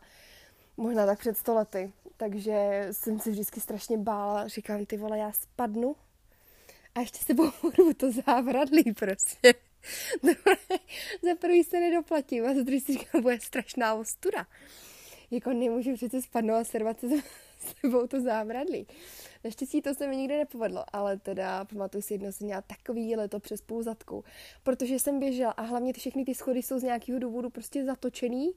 možná 0.77 1.05
tak 1.05 1.19
před 1.19 1.37
stolety. 1.37 1.91
Takže 2.17 2.87
jsem 2.91 3.19
se 3.19 3.31
vždycky 3.31 3.59
strašně 3.59 3.97
bála, 3.97 4.47
říkám, 4.47 4.85
ty 4.85 4.97
vole, 4.97 5.17
já 5.17 5.31
spadnu 5.31 5.95
a 6.95 6.99
ještě 6.99 7.25
se 7.25 7.33
budu 7.33 7.93
to 7.93 8.11
závradlí 8.11 8.93
prostě. 8.93 9.53
za 11.23 11.35
prvý 11.39 11.63
se 11.63 11.79
nedoplatím 11.79 12.45
a 12.45 12.53
za 12.53 12.61
druhý 12.61 12.79
si 12.79 12.93
říkám, 12.93 13.21
bude 13.21 13.39
strašná 13.39 13.93
ostuda. 13.93 14.47
Jako 15.31 15.53
nemůžu 15.53 15.95
přece 15.95 16.21
spadnout 16.21 16.57
a 16.57 16.63
servat 16.63 16.99
se 16.99 17.07
sebou 17.81 18.07
to 18.07 18.21
závradlí. 18.21 18.87
Naštěstí 19.43 19.81
to 19.81 19.93
se 19.95 20.07
mi 20.07 20.17
nikdy 20.17 20.37
nepovedlo, 20.37 20.83
ale 20.93 21.17
teda 21.17 21.65
pamatuju 21.65 22.01
si 22.01 22.13
jedno, 22.13 22.31
jsem 22.31 22.45
měla 22.47 22.61
takový 22.61 23.15
leto 23.15 23.39
přes 23.39 23.61
půl 23.61 23.83
zadku, 23.83 24.23
protože 24.63 24.99
jsem 24.99 25.19
běžela 25.19 25.51
a 25.51 25.61
hlavně 25.61 25.93
ty 25.93 25.99
všechny 25.99 26.25
ty 26.25 26.35
schody 26.35 26.63
jsou 26.63 26.79
z 26.79 26.83
nějakého 26.83 27.19
důvodu 27.19 27.49
prostě 27.49 27.85
zatočený 27.85 28.51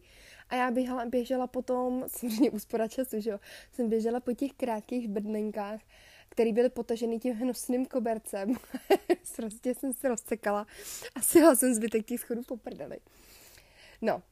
a 0.48 0.56
já 0.56 0.70
běžela, 0.70 1.04
běžela 1.04 1.46
potom, 1.46 2.04
samozřejmě 2.08 2.50
úspora 2.50 2.88
času, 2.88 3.20
že 3.20 3.30
jo, 3.30 3.40
jsem 3.72 3.88
běžela 3.88 4.20
po 4.20 4.32
těch 4.32 4.52
krátkých 4.52 5.08
brdlinkách 5.08 5.80
který 6.34 6.52
byly 6.52 6.68
potažený 6.68 7.20
tím 7.20 7.34
hnusným 7.34 7.86
kobercem. 7.86 8.54
prostě 9.36 9.74
jsem 9.74 9.92
se 9.92 10.08
rozsekala 10.08 10.66
a 11.14 11.20
sila 11.20 11.56
jsem 11.56 11.74
zbytek 11.74 12.06
těch 12.06 12.20
schodů 12.20 12.42
po 12.42 12.56
prdeli. 12.56 12.98
No, 14.02 14.22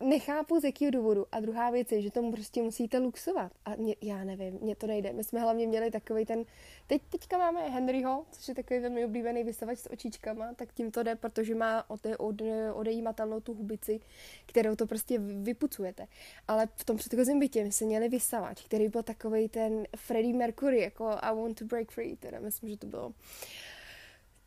nechápu 0.00 0.60
z 0.60 0.64
jakého 0.64 0.90
důvodu. 0.90 1.26
A 1.32 1.40
druhá 1.40 1.70
věc 1.70 1.92
je, 1.92 2.02
že 2.02 2.10
tomu 2.10 2.32
prostě 2.32 2.62
musíte 2.62 2.98
luxovat. 2.98 3.52
A 3.64 3.76
mě, 3.76 3.96
já 4.02 4.24
nevím, 4.24 4.58
mně 4.60 4.76
to 4.76 4.86
nejde. 4.86 5.12
My 5.12 5.24
jsme 5.24 5.40
hlavně 5.40 5.66
měli 5.66 5.90
takový 5.90 6.26
ten, 6.26 6.44
teď, 6.86 7.02
teďka 7.10 7.38
máme 7.38 7.68
Henryho, 7.68 8.24
což 8.32 8.48
je 8.48 8.54
takový 8.54 8.80
velmi 8.80 9.04
oblíbený 9.04 9.44
vysavač 9.44 9.78
s 9.78 9.90
očičkama, 9.90 10.54
tak 10.54 10.72
tím 10.72 10.90
to 10.90 11.02
jde, 11.02 11.16
protože 11.16 11.54
má 11.54 11.90
od, 11.90 12.00
od, 12.18 12.42
odejímatelnou 12.74 13.40
tu 13.40 13.54
hubici, 13.54 14.00
kterou 14.46 14.76
to 14.76 14.86
prostě 14.86 15.18
vypucujete. 15.18 16.06
Ale 16.48 16.68
v 16.76 16.84
tom 16.84 16.96
předchozím 16.96 17.40
bytě 17.40 17.64
my 17.64 17.72
jsme 17.72 17.86
měli 17.86 18.08
vysavač, 18.08 18.62
který 18.64 18.88
byl 18.88 19.02
takový 19.02 19.48
ten 19.48 19.86
Freddie 19.96 20.36
Mercury, 20.36 20.80
jako 20.80 21.04
I 21.20 21.34
want 21.34 21.58
to 21.58 21.64
break 21.64 21.90
free, 21.90 22.16
teda 22.16 22.40
myslím, 22.40 22.70
že 22.70 22.76
to 22.76 22.86
bylo. 22.86 23.06
Uh, 23.06 23.14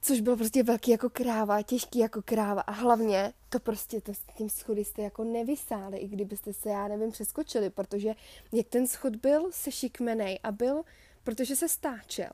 což 0.03 0.21
bylo 0.21 0.37
prostě 0.37 0.63
velký 0.63 0.91
jako 0.91 1.09
kráva, 1.09 1.61
těžký 1.61 1.99
jako 1.99 2.21
kráva 2.21 2.61
a 2.61 2.71
hlavně 2.71 3.33
to 3.49 3.59
prostě 3.59 4.01
to 4.01 4.13
s 4.13 4.19
tím 4.37 4.49
schody 4.49 4.85
jste 4.85 5.01
jako 5.01 5.23
nevysáli, 5.23 5.97
i 5.97 6.07
kdybyste 6.07 6.53
se, 6.53 6.69
já 6.69 6.87
nevím, 6.87 7.11
přeskočili, 7.11 7.69
protože 7.69 8.13
jak 8.51 8.67
ten 8.67 8.87
schod 8.87 9.15
byl 9.15 9.51
sešikmenej 9.51 10.39
a 10.43 10.51
byl, 10.51 10.83
protože 11.23 11.55
se 11.55 11.69
stáčel, 11.69 12.31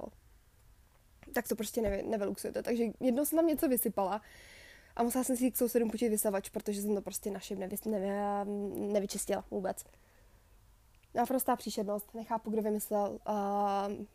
tak 1.33 1.47
to 1.47 1.55
prostě 1.55 1.81
nevy, 1.81 2.03
nevyluxujete. 2.03 2.63
Takže 2.63 2.83
jednou 2.99 3.25
jsem 3.25 3.37
tam 3.37 3.47
něco 3.47 3.67
vysypala 3.67 4.21
a 4.95 5.03
musela 5.03 5.23
jsem 5.23 5.37
si 5.37 5.51
k 5.51 5.57
sousedům 5.57 5.91
počít 5.91 6.09
vysavač, 6.09 6.49
protože 6.49 6.81
jsem 6.81 6.95
to 6.95 7.01
prostě 7.01 7.31
našim 7.31 7.59
nevy, 7.59 7.75
nevy, 7.85 8.09
nevyčistila 8.93 9.45
vůbec. 9.51 9.83
Naprostá 11.13 11.55
příšernost, 11.55 12.13
nechápu, 12.13 12.51
kdo 12.51 12.61
vymyslel 12.61 13.19
uh, 13.29 14.05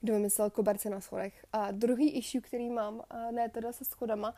kdo 0.00 0.12
vymyslel 0.12 0.50
koberce 0.50 0.90
na 0.90 1.00
schodech. 1.00 1.46
A 1.52 1.70
druhý 1.70 2.10
issue, 2.10 2.40
který 2.40 2.70
mám, 2.70 3.02
a 3.10 3.30
ne 3.30 3.48
teda 3.48 3.72
se 3.72 3.84
schodama, 3.84 4.34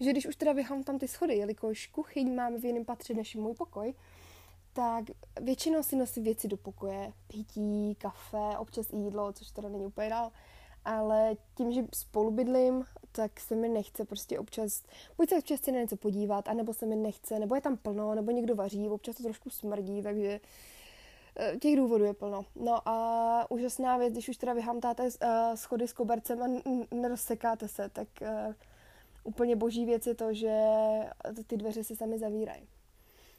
že 0.00 0.10
když 0.10 0.26
už 0.26 0.36
teda 0.36 0.52
vyhám 0.52 0.82
tam 0.82 0.98
ty 0.98 1.08
schody, 1.08 1.34
jelikož 1.34 1.86
kuchyň 1.86 2.34
mám 2.34 2.60
v 2.60 2.64
jiném 2.64 2.84
patře 2.84 3.14
než 3.14 3.36
můj 3.36 3.54
pokoj, 3.54 3.94
tak 4.72 5.04
většinou 5.40 5.82
si 5.82 5.96
nosím 5.96 6.24
věci 6.24 6.48
do 6.48 6.56
pokoje. 6.56 7.12
Pití, 7.26 7.94
kafe, 7.94 8.58
občas 8.58 8.92
jídlo, 8.92 9.32
což 9.32 9.50
teda 9.50 9.68
není 9.68 9.86
úplně 9.86 10.10
dál. 10.10 10.32
Ale 10.84 11.36
tím, 11.54 11.72
že 11.72 11.84
spolu 11.94 12.30
bydlím, 12.30 12.84
tak 13.12 13.40
se 13.40 13.54
mi 13.56 13.68
nechce 13.68 14.04
prostě 14.04 14.38
občas, 14.38 14.82
buď 15.16 15.28
se 15.28 15.38
občas 15.38 15.60
chci 15.60 15.72
na 15.72 15.80
něco 15.80 15.96
podívat, 15.96 16.48
anebo 16.48 16.74
se 16.74 16.86
mi 16.86 16.96
nechce, 16.96 17.38
nebo 17.38 17.54
je 17.54 17.60
tam 17.60 17.76
plno, 17.76 18.14
nebo 18.14 18.30
někdo 18.30 18.54
vaří, 18.54 18.88
občas 18.88 19.16
to 19.16 19.22
trošku 19.22 19.50
smrdí, 19.50 20.02
takže 20.02 20.40
těch 21.60 21.76
důvodů 21.76 22.04
je 22.04 22.14
plno. 22.14 22.44
No 22.56 22.88
a 22.88 23.46
úžasná 23.50 23.96
věc, 23.96 24.12
když 24.12 24.28
už 24.28 24.36
teda 24.36 24.52
vyhamtáte 24.52 25.02
uh, 25.02 25.08
schody 25.54 25.88
s 25.88 25.92
kobercem 25.92 26.42
a 26.42 26.46
nerozsekáte 26.94 27.68
se, 27.68 27.88
tak 27.88 28.08
uh, 28.20 28.54
úplně 29.24 29.56
boží 29.56 29.84
věc 29.84 30.06
je 30.06 30.14
to, 30.14 30.34
že 30.34 30.60
ty 31.46 31.56
dveře 31.56 31.84
se 31.84 31.96
sami 31.96 32.18
zavírají. 32.18 32.68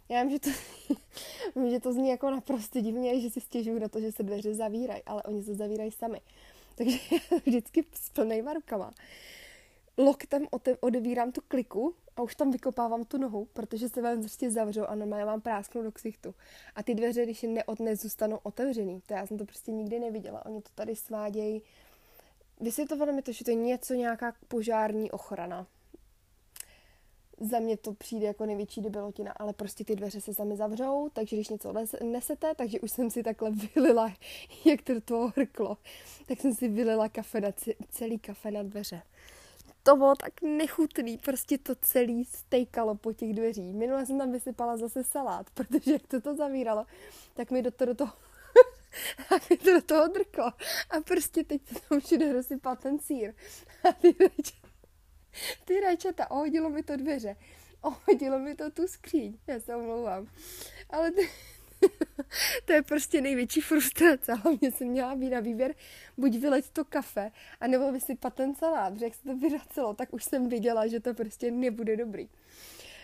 Já 0.09 0.23
vím, 0.23 0.31
že 0.31 0.39
to, 0.39 0.49
vím, 1.55 1.69
že 1.69 1.79
to 1.79 1.93
zní 1.93 2.09
jako 2.09 2.31
naprosto 2.31 2.81
divně, 2.81 3.21
že 3.21 3.29
si 3.29 3.41
stěžuju 3.41 3.79
na 3.79 3.89
to, 3.89 3.99
že 3.99 4.11
se 4.11 4.23
dveře 4.23 4.53
zavírají, 4.53 5.03
ale 5.05 5.23
oni 5.23 5.43
se 5.43 5.55
zavírají 5.55 5.91
sami. 5.91 6.21
Takže 6.75 6.97
vždycky 7.45 7.85
s 7.93 8.09
plnýma 8.09 8.53
rukama 8.53 8.93
loktem 9.97 10.47
odevírám 10.79 11.31
tu 11.31 11.41
kliku 11.47 11.95
a 12.17 12.21
už 12.21 12.35
tam 12.35 12.51
vykopávám 12.51 13.03
tu 13.03 13.17
nohu, 13.17 13.47
protože 13.53 13.89
se 13.89 14.01
vám 14.01 14.19
prostě 14.19 14.51
zavřou 14.51 14.85
a 14.85 14.95
normálně 14.95 15.25
vám 15.25 15.41
prásknou 15.41 15.83
do 15.83 15.91
ksichtu. 15.91 16.35
A 16.75 16.83
ty 16.83 16.95
dveře, 16.95 17.23
když 17.23 17.43
je 17.43 17.49
neodnes, 17.49 18.01
zůstanou 18.01 18.39
otevřený. 18.43 19.01
To 19.05 19.13
já 19.13 19.27
jsem 19.27 19.37
to 19.37 19.45
prostě 19.45 19.71
nikdy 19.71 19.99
neviděla. 19.99 20.45
Oni 20.45 20.61
to 20.61 20.69
tady 20.75 20.95
svádějí. 20.95 21.61
Vysvětlovali 22.59 23.13
mi 23.13 23.21
to, 23.21 23.31
že 23.31 23.45
to 23.45 23.51
je 23.51 23.55
něco, 23.55 23.93
nějaká 23.93 24.33
požární 24.47 25.11
ochrana. 25.11 25.67
Za 27.39 27.59
mě 27.59 27.77
to 27.77 27.93
přijde 27.93 28.25
jako 28.27 28.45
největší 28.45 28.81
debilotina, 28.81 29.31
ale 29.31 29.53
prostě 29.53 29.83
ty 29.83 29.95
dveře 29.95 30.21
se 30.21 30.33
sami 30.33 30.55
zavřou, 30.57 31.09
takže 31.13 31.35
když 31.35 31.49
něco 31.49 31.73
nesete, 32.03 32.55
takže 32.55 32.79
už 32.79 32.91
jsem 32.91 33.11
si 33.11 33.23
takhle 33.23 33.51
vylila, 33.51 34.13
jak 34.65 34.81
to 34.81 35.01
toho 35.01 35.33
hrklo, 35.35 35.77
tak 36.25 36.41
jsem 36.41 36.53
si 36.53 36.67
vylila 36.67 37.09
kafe 37.09 37.41
na 37.41 37.49
celý 37.89 38.19
kafe 38.19 38.51
na 38.51 38.63
dveře 38.63 39.01
to 39.85 39.95
bylo 39.95 40.15
tak 40.15 40.41
nechutný, 40.41 41.17
prostě 41.17 41.57
to 41.57 41.75
celý 41.75 42.25
stejkalo 42.25 42.95
po 42.95 43.13
těch 43.13 43.33
dveří. 43.33 43.73
Minule 43.73 44.05
jsem 44.05 44.17
tam 44.17 44.31
vysypala 44.31 44.77
zase 44.77 45.03
salát, 45.03 45.49
protože 45.49 45.93
jak 45.93 46.07
to 46.07 46.21
to 46.21 46.35
zavíralo, 46.35 46.85
tak 47.33 47.51
mi 47.51 47.61
do, 47.61 47.71
to, 47.71 47.85
do 47.85 47.95
toho 47.95 48.13
tak 49.29 49.49
mi 49.49 49.57
to 49.57 49.73
do 49.73 49.81
toho 49.81 50.07
drklo. 50.07 50.45
A 50.89 51.01
prostě 51.07 51.43
teď 51.43 51.61
se 51.67 51.75
tam 51.89 51.99
všude 51.99 52.33
rozsypal 52.33 52.75
ten 52.75 52.99
sír. 52.99 53.33
A 53.89 53.91
ty 53.93 54.15
rajčata, 54.19 54.67
ty 55.65 55.79
rajčata, 55.79 56.31
ohodilo 56.31 56.69
mi 56.69 56.83
to 56.83 56.97
dveře. 56.97 57.35
Ohodilo 57.81 58.39
mi 58.39 58.55
to 58.55 58.71
tu 58.71 58.87
skříň. 58.87 59.37
Já 59.47 59.59
se 59.59 59.75
omlouvám. 59.75 60.27
Ale 60.89 61.11
ty, 61.11 61.29
to 62.65 62.73
je 62.73 62.81
prostě 62.81 63.21
největší 63.21 63.61
frustrace. 63.61 64.33
Hlavně 64.33 64.71
jsem 64.71 64.87
měla 64.87 65.15
být 65.15 65.29
na 65.29 65.39
výběr 65.39 65.73
buď 66.17 66.35
vyleť 66.35 66.69
to 66.69 66.85
kafe, 66.85 67.31
anebo 67.59 67.91
vysypat 67.91 68.33
ten 68.33 68.55
salát, 68.55 68.93
protože 68.93 69.05
jak 69.05 69.15
se 69.15 69.23
to 69.23 69.37
vyracelo, 69.37 69.93
tak 69.93 70.13
už 70.13 70.23
jsem 70.23 70.49
viděla, 70.49 70.87
že 70.87 70.99
to 70.99 71.13
prostě 71.13 71.51
nebude 71.51 71.97
dobrý. 71.97 72.29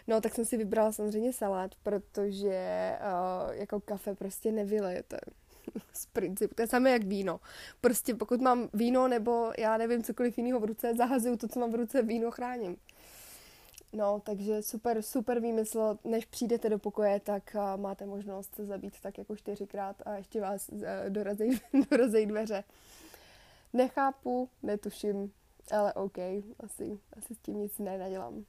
No, 0.08 0.22
tak 0.22 0.36
jsem 0.36 0.46
si 0.46 0.58
vybrala 0.58 0.92
samozřejmě 0.92 1.34
salát, 1.34 1.76
protože 1.84 2.92
uh, 3.00 3.56
jako 3.56 3.80
kafe 3.80 4.16
prostě 4.16 4.52
nevylejete 4.52 5.20
z 5.94 6.06
principu. 6.06 6.56
To 6.56 6.62
je 6.62 6.68
samé 6.68 6.92
jak 6.92 7.04
víno. 7.04 7.40
Prostě 7.82 8.16
pokud 8.16 8.42
mám 8.42 8.70
víno 8.74 9.08
nebo 9.08 9.52
já 9.58 9.78
nevím 9.78 10.04
cokoliv 10.04 10.38
jiného 10.38 10.60
v 10.60 10.64
ruce, 10.64 10.96
zahazuju 10.96 11.38
to, 11.38 11.48
co 11.48 11.60
mám 11.60 11.72
v 11.72 11.76
ruce, 11.76 12.02
víno 12.02 12.32
chráním. 12.32 12.78
No, 13.94 14.20
takže 14.20 14.62
super, 14.62 15.02
super 15.02 15.40
výmysl. 15.40 15.98
Než 16.04 16.26
přijdete 16.26 16.70
do 16.70 16.80
pokoje, 16.80 17.20
tak 17.20 17.56
máte 17.76 18.06
možnost 18.06 18.56
se 18.56 18.66
zabít 18.66 19.02
tak 19.02 19.18
jako 19.18 19.36
čtyřikrát 19.36 19.96
a 20.06 20.16
ještě 20.16 20.42
vás 20.42 20.70
uh, 20.70 20.82
dorazí, 21.10 21.62
dorazí 21.92 22.26
dveře. 22.26 22.64
Nechápu, 23.74 24.50
netuším, 24.64 25.34
ale 25.72 25.94
OK, 25.94 26.18
asi, 26.60 27.00
asi 27.18 27.36
s 27.36 27.38
tím 27.38 27.58
nic 27.58 27.80
nenadělám. 27.80 28.46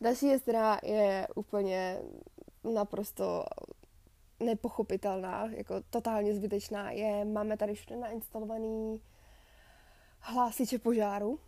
Další 0.00 0.26
věc, 0.26 0.42
která 0.42 0.78
je 0.82 1.28
úplně 1.34 1.98
naprosto 2.64 3.44
nepochopitelná, 4.40 5.46
jako 5.50 5.74
totálně 5.90 6.34
zbytečná, 6.34 6.90
je, 6.90 7.24
máme 7.24 7.56
tady 7.56 7.74
všude 7.74 7.96
nainstalovaný 7.96 9.00
hlásiče 10.20 10.78
požáru, 10.78 11.38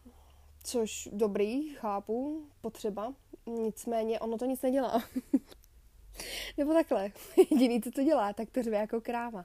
což 0.62 1.08
dobrý, 1.12 1.68
chápu, 1.68 2.46
potřeba, 2.60 3.14
nicméně 3.46 4.20
ono 4.20 4.38
to 4.38 4.44
nic 4.44 4.62
nedělá. 4.62 5.02
Nebo 6.58 6.72
takhle, 6.72 7.12
jediný, 7.50 7.82
co 7.82 7.90
to 7.90 8.02
dělá, 8.02 8.32
tak 8.32 8.50
to 8.50 8.62
řve 8.62 8.76
jako 8.76 9.00
kráva. 9.00 9.44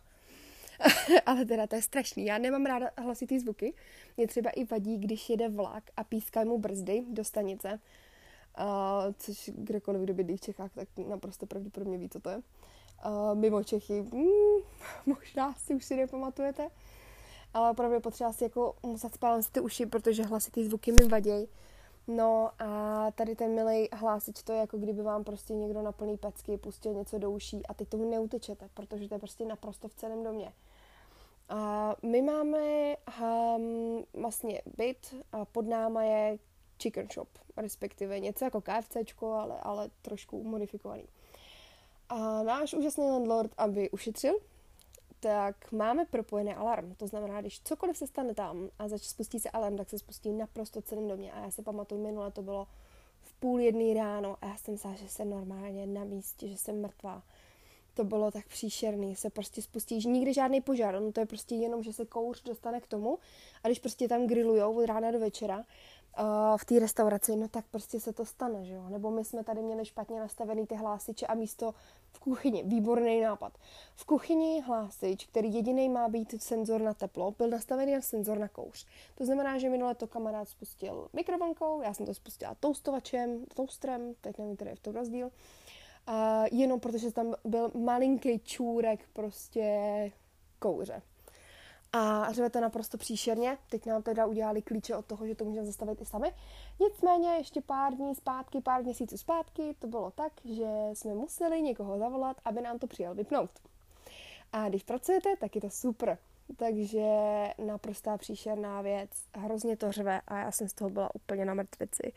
Ale 1.26 1.46
teda 1.46 1.68
to 1.68 1.76
je 1.76 1.82
strašný. 1.82 2.26
Já 2.26 2.38
nemám 2.38 2.66
ráda 2.66 2.90
hlasitý 2.98 3.40
zvuky. 3.40 3.74
Mě 4.18 4.28
třeba 4.28 4.50
i 4.50 4.66
vadí, 4.66 4.98
když 4.98 5.30
jede 5.30 5.50
vlak 5.50 5.84
a 5.98 6.04
pískají 6.04 6.48
mu 6.48 6.58
brzdy 6.58 7.04
do 7.10 7.24
stanice, 7.24 7.80
uh, 8.60 9.14
což 9.18 9.50
kdekoliv, 9.56 10.02
kdo 10.02 10.14
bydlí 10.14 10.38
v 10.38 10.42
Čechách, 10.42 10.72
tak 10.74 10.88
naprosto 11.08 11.46
pravděpodobně 11.46 11.98
ví, 11.98 12.10
co 12.10 12.20
to 12.20 12.30
je. 12.30 12.38
Uh, 12.38 13.36
mimo 13.36 13.64
Čechy, 13.64 14.02
mm, 14.02 14.62
možná 15.06 15.54
si 15.54 15.76
už 15.76 15.86
si 15.86 15.96
nepamatujete, 15.96 16.70
ale 17.58 17.72
opravdu 17.72 18.00
potřeba 18.00 18.34
si 18.34 18.44
jako 18.44 18.76
muset 18.84 19.14
spálit 19.14 19.44
si 19.44 19.52
ty 19.52 19.60
uši, 19.60 19.86
protože 19.86 20.24
hlasitý 20.24 20.66
zvuky 20.66 20.92
mi 20.92 21.08
vadějí. 21.08 21.48
No 22.08 22.52
a 22.60 23.12
tady 23.12 23.36
ten 23.36 23.56
milý 23.56 23.90
hlásič, 23.94 24.44
to 24.44 24.52
je 24.52 24.60
jako 24.60 24.78
kdyby 24.78 25.02
vám 25.02 25.24
prostě 25.24 25.54
někdo 25.54 25.82
na 25.82 25.92
plný 25.92 26.18
pecky 26.18 26.58
pustil 26.58 26.94
něco 26.94 27.18
do 27.18 27.32
uší 27.32 27.66
a 27.66 27.74
teď 27.74 27.90
tomu 27.90 28.10
neutečete, 28.12 28.70
protože 28.74 29.08
to 29.08 29.16
je 29.16 29.20
prostě 29.20 29.46
naprosto 29.46 29.88
v 29.88 29.94
celém 29.94 30.24
domě. 30.24 30.54
A 31.50 31.96
my 32.02 32.22
máme 32.22 32.96
um, 33.22 34.04
vlastně 34.14 34.62
byt 34.78 35.16
a 35.32 35.46
pod 35.46 35.68
náma 35.68 36.04
je 36.04 36.38
chicken 36.82 37.08
shop, 37.14 37.30
respektive 37.58 38.20
něco 38.20 38.46
jako 38.46 38.62
KFCčko, 38.62 39.34
ale, 39.34 39.60
ale 39.62 39.90
trošku 40.02 40.44
modifikovaný. 40.44 41.04
A 42.10 42.44
náš 42.44 42.74
úžasný 42.74 43.04
landlord, 43.10 43.52
aby 43.58 43.90
ušetřil, 43.90 44.34
tak 45.20 45.72
máme 45.72 46.06
propojený 46.06 46.54
alarm. 46.54 46.96
To 46.96 47.08
znamená, 47.08 47.42
když 47.42 47.62
cokoliv 47.62 47.98
se 47.98 48.08
stane 48.08 48.34
tam 48.34 48.70
a 48.80 48.88
zač 48.88 49.02
spustí 49.02 49.40
se 49.40 49.50
alarm, 49.50 49.78
tak 49.78 49.90
se 49.90 50.00
spustí 50.00 50.34
naprosto 50.34 50.82
celém 50.82 51.08
domě. 51.08 51.32
A 51.32 51.40
já 51.40 51.52
si 51.52 51.62
pamatuju, 51.62 52.04
minule 52.04 52.32
to 52.32 52.42
bylo 52.42 52.68
v 53.22 53.34
půl 53.34 53.60
jedný 53.60 53.94
ráno 53.94 54.38
a 54.42 54.46
já 54.46 54.58
jsem 54.58 54.74
myslela, 54.74 54.96
že 54.96 55.10
jsem 55.10 55.30
normálně 55.30 55.88
na 55.88 56.04
místě, 56.04 56.48
že 56.48 56.58
jsem 56.58 56.82
mrtvá. 56.82 57.24
To 57.94 58.04
bylo 58.04 58.32
tak 58.32 58.48
příšerný, 58.48 59.16
se 59.16 59.30
prostě 59.30 59.62
spustí, 59.62 60.02
že 60.02 60.10
nikdy 60.10 60.34
žádný 60.34 60.62
požár, 60.62 61.02
no 61.02 61.12
to 61.12 61.20
je 61.20 61.26
prostě 61.26 61.56
jenom, 61.56 61.84
že 61.84 61.94
se 61.94 62.06
kouř 62.06 62.44
dostane 62.44 62.82
k 62.82 62.88
tomu 62.88 63.20
a 63.64 63.68
když 63.68 63.80
prostě 63.80 64.08
tam 64.08 64.28
grillujou 64.28 64.78
od 64.78 64.86
rána 64.86 65.12
do 65.12 65.20
večera, 65.20 65.66
v 66.58 66.66
té 66.66 66.80
restauraci, 66.80 67.36
no 67.36 67.48
tak 67.48 67.66
prostě 67.72 68.00
se 68.00 68.14
to 68.14 68.26
stane, 68.26 68.66
že 68.66 68.74
jo. 68.74 68.90
Nebo 68.90 69.12
my 69.12 69.26
jsme 69.26 69.44
tady 69.44 69.62
měli 69.62 69.86
špatně 69.86 70.20
nastavený 70.20 70.68
ty 70.68 70.76
hlásiče 70.76 71.28
a 71.28 71.34
místo 71.34 71.74
v 72.12 72.20
kuchyni, 72.20 72.64
výborný 72.64 73.22
nápad. 73.22 73.58
V 73.96 74.06
kuchyni 74.06 74.62
hlásič, 74.62 75.26
který 75.26 75.54
jediný 75.54 75.90
má 75.90 76.08
být 76.10 76.42
senzor 76.44 76.82
na 76.82 76.94
teplo, 76.94 77.32
byl 77.32 77.48
nastavený 77.48 77.94
na 77.94 78.02
senzor 78.02 78.40
na 78.40 78.48
kouř. 78.48 78.86
To 79.16 79.26
znamená, 79.26 79.58
že 79.58 79.70
minule 79.70 79.96
to 79.96 80.08
kamarád 80.08 80.50
spustil 80.50 81.08
mikrovlnkou, 81.14 81.82
já 81.82 81.94
jsem 81.94 82.06
to 82.06 82.14
spustila 82.14 82.56
toustovačem, 82.60 83.46
toastrem, 83.56 84.14
teď 84.22 84.38
nevím, 84.38 84.56
který 84.56 84.70
je 84.70 84.76
v 84.76 84.80
tom 84.80 84.96
rozdíl. 84.96 85.30
A 86.08 86.44
jenom 86.52 86.80
protože 86.80 87.12
tam 87.12 87.36
byl 87.46 87.72
malinký 87.76 88.40
čůrek 88.40 89.00
prostě 89.14 90.12
kouře 90.60 91.02
a 91.94 92.32
řve 92.34 92.50
to 92.50 92.62
naprosto 92.62 92.98
příšerně. 92.98 93.58
Teď 93.70 93.86
nám 93.86 94.04
teda 94.04 94.26
udělali 94.26 94.62
klíče 94.62 94.96
od 94.96 95.06
toho, 95.06 95.28
že 95.28 95.36
to 95.36 95.46
můžeme 95.46 95.66
zastavit 95.66 96.02
i 96.02 96.06
sami. 96.06 96.34
Nicméně 96.80 97.30
ještě 97.30 97.62
pár 97.62 97.94
dní 97.94 98.16
zpátky, 98.16 98.62
pár 98.62 98.84
měsíců 98.84 99.18
zpátky, 99.18 99.76
to 99.80 99.88
bylo 99.88 100.12
tak, 100.12 100.34
že 100.46 100.68
jsme 100.94 101.14
museli 101.14 101.62
někoho 101.62 101.98
zavolat, 101.98 102.38
aby 102.46 102.62
nám 102.62 102.80
to 102.80 102.88
přijel 102.88 103.16
vypnout. 103.16 103.52
A 104.54 104.70
když 104.70 104.84
pracujete, 104.84 105.36
tak 105.40 105.56
je 105.56 105.62
to 105.62 105.70
super. 105.70 106.18
Takže 106.56 107.08
naprostá 107.66 108.18
příšerná 108.18 108.82
věc, 108.82 109.10
hrozně 109.36 109.78
to 109.78 109.92
řve 109.92 110.22
a 110.28 110.38
já 110.38 110.52
jsem 110.52 110.70
z 110.70 110.74
toho 110.74 110.90
byla 110.90 111.16
úplně 111.16 111.46
na 111.46 111.54
mrtvici. 111.54 112.14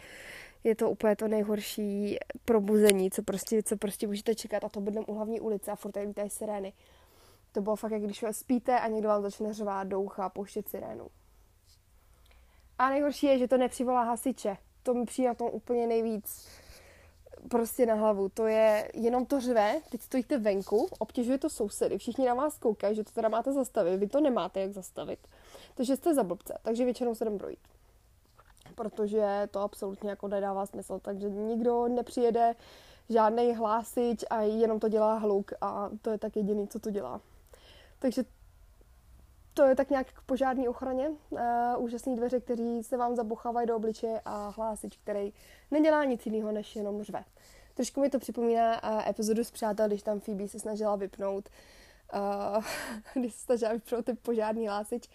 Je 0.65 0.75
to 0.75 0.91
úplně 0.91 1.17
to 1.17 1.29
nejhorší 1.29 2.19
probuzení, 2.45 3.11
co 3.11 3.23
prostě, 3.23 3.63
co 3.63 3.77
prostě 3.77 4.07
můžete 4.07 4.35
čekat 4.35 4.65
a 4.65 4.69
to 4.69 4.81
bydlím 4.81 5.05
u 5.07 5.15
hlavní 5.15 5.41
ulice 5.41 5.71
a 5.71 5.77
furt 5.77 5.93
tady 5.93 6.07
lítají 6.07 6.31
sirény. 6.31 6.73
To 7.53 7.61
bylo 7.61 7.77
fakt, 7.77 7.93
jak 7.93 8.03
když 8.03 8.25
spíte 8.31 8.81
a 8.81 8.89
někdo 8.89 9.09
vám 9.09 9.23
začne 9.23 9.53
řvát, 9.53 9.89
doucha, 9.89 10.29
pouštět 10.29 10.69
sirénu. 10.69 11.09
A 12.79 12.89
nejhorší 12.89 13.27
je, 13.27 13.39
že 13.39 13.49
to 13.49 13.57
nepřivolá 13.57 14.03
hasiče. 14.03 14.57
To 14.83 14.95
mi 14.95 15.05
přijde 15.07 15.29
na 15.29 15.35
tom 15.35 15.49
úplně 15.53 15.87
nejvíc 15.87 16.49
prostě 17.49 17.87
na 17.87 17.95
hlavu. 17.95 18.29
To 18.29 18.47
je 18.47 18.91
jenom 18.95 19.27
to 19.27 19.41
řve, 19.41 19.81
teď 19.91 20.01
stojíte 20.01 20.39
venku, 20.39 20.89
obtěžuje 20.99 21.39
to 21.39 21.51
sousedy, 21.51 21.99
všichni 21.99 22.27
na 22.27 22.35
vás 22.35 22.59
koukají, 22.59 22.97
že 22.97 23.05
to 23.05 23.11
teda 23.11 23.29
máte 23.29 23.53
zastavit, 23.53 23.97
vy 23.97 24.09
to 24.09 24.21
nemáte 24.21 24.61
jak 24.61 24.73
zastavit. 24.73 25.19
Takže 25.75 25.97
jste 25.97 26.15
za 26.15 26.23
blbce, 26.23 26.59
takže 26.63 26.85
většinou 26.85 27.15
se 27.15 27.25
jdem 27.25 27.39
projít. 27.39 27.59
Protože 28.75 29.49
to 29.51 29.61
absolutně 29.61 30.11
jako 30.11 30.29
nedává 30.29 30.67
smysl, 30.67 30.99
takže 31.03 31.31
nikdo 31.31 31.89
nepřijede, 31.89 32.55
žádný 33.09 33.55
hlásič 33.55 34.25
a 34.31 34.43
jenom 34.43 34.81
to 34.81 34.89
dělá 34.89 35.15
hluk 35.15 35.53
a 35.61 35.91
to 36.03 36.11
je 36.11 36.19
tak 36.19 36.37
jediný, 36.37 36.69
co 36.69 36.79
to 36.79 36.91
dělá. 36.91 37.21
Takže 38.01 38.25
to 39.55 39.63
je 39.63 39.77
tak 39.77 39.91
nějak 39.91 40.13
k 40.13 40.23
požární 40.23 40.69
ochraně. 40.69 41.09
Uh, 41.09 41.41
úžasný 41.79 42.17
dveře, 42.17 42.41
který 42.41 42.83
se 42.83 42.97
vám 42.97 43.17
zabuchávají 43.17 43.67
do 43.67 43.77
obličeje 43.77 44.21
a 44.25 44.49
hlásič, 44.49 44.97
který 44.97 45.33
nedělá 45.71 46.05
nic 46.05 46.27
jiného, 46.27 46.53
než 46.53 46.77
jenom 46.77 47.03
řve. 47.03 47.25
Trošku 47.75 48.01
mi 48.01 48.11
to 48.11 48.19
připomíná 48.19 48.83
uh, 48.83 49.09
epizodu 49.09 49.45
s 49.45 49.51
přátel, 49.51 49.89
když 49.89 50.03
tam 50.03 50.21
Phoebe 50.21 50.49
se 50.49 50.59
snažila 50.59 50.97
vypnout, 50.97 51.49
uh, 52.15 52.65
když 53.15 53.35
se 53.35 53.45
snažila 53.45 53.73
vypnout 53.73 54.05
ten 54.05 54.17
požární 54.23 54.69
hlásič. 54.69 55.09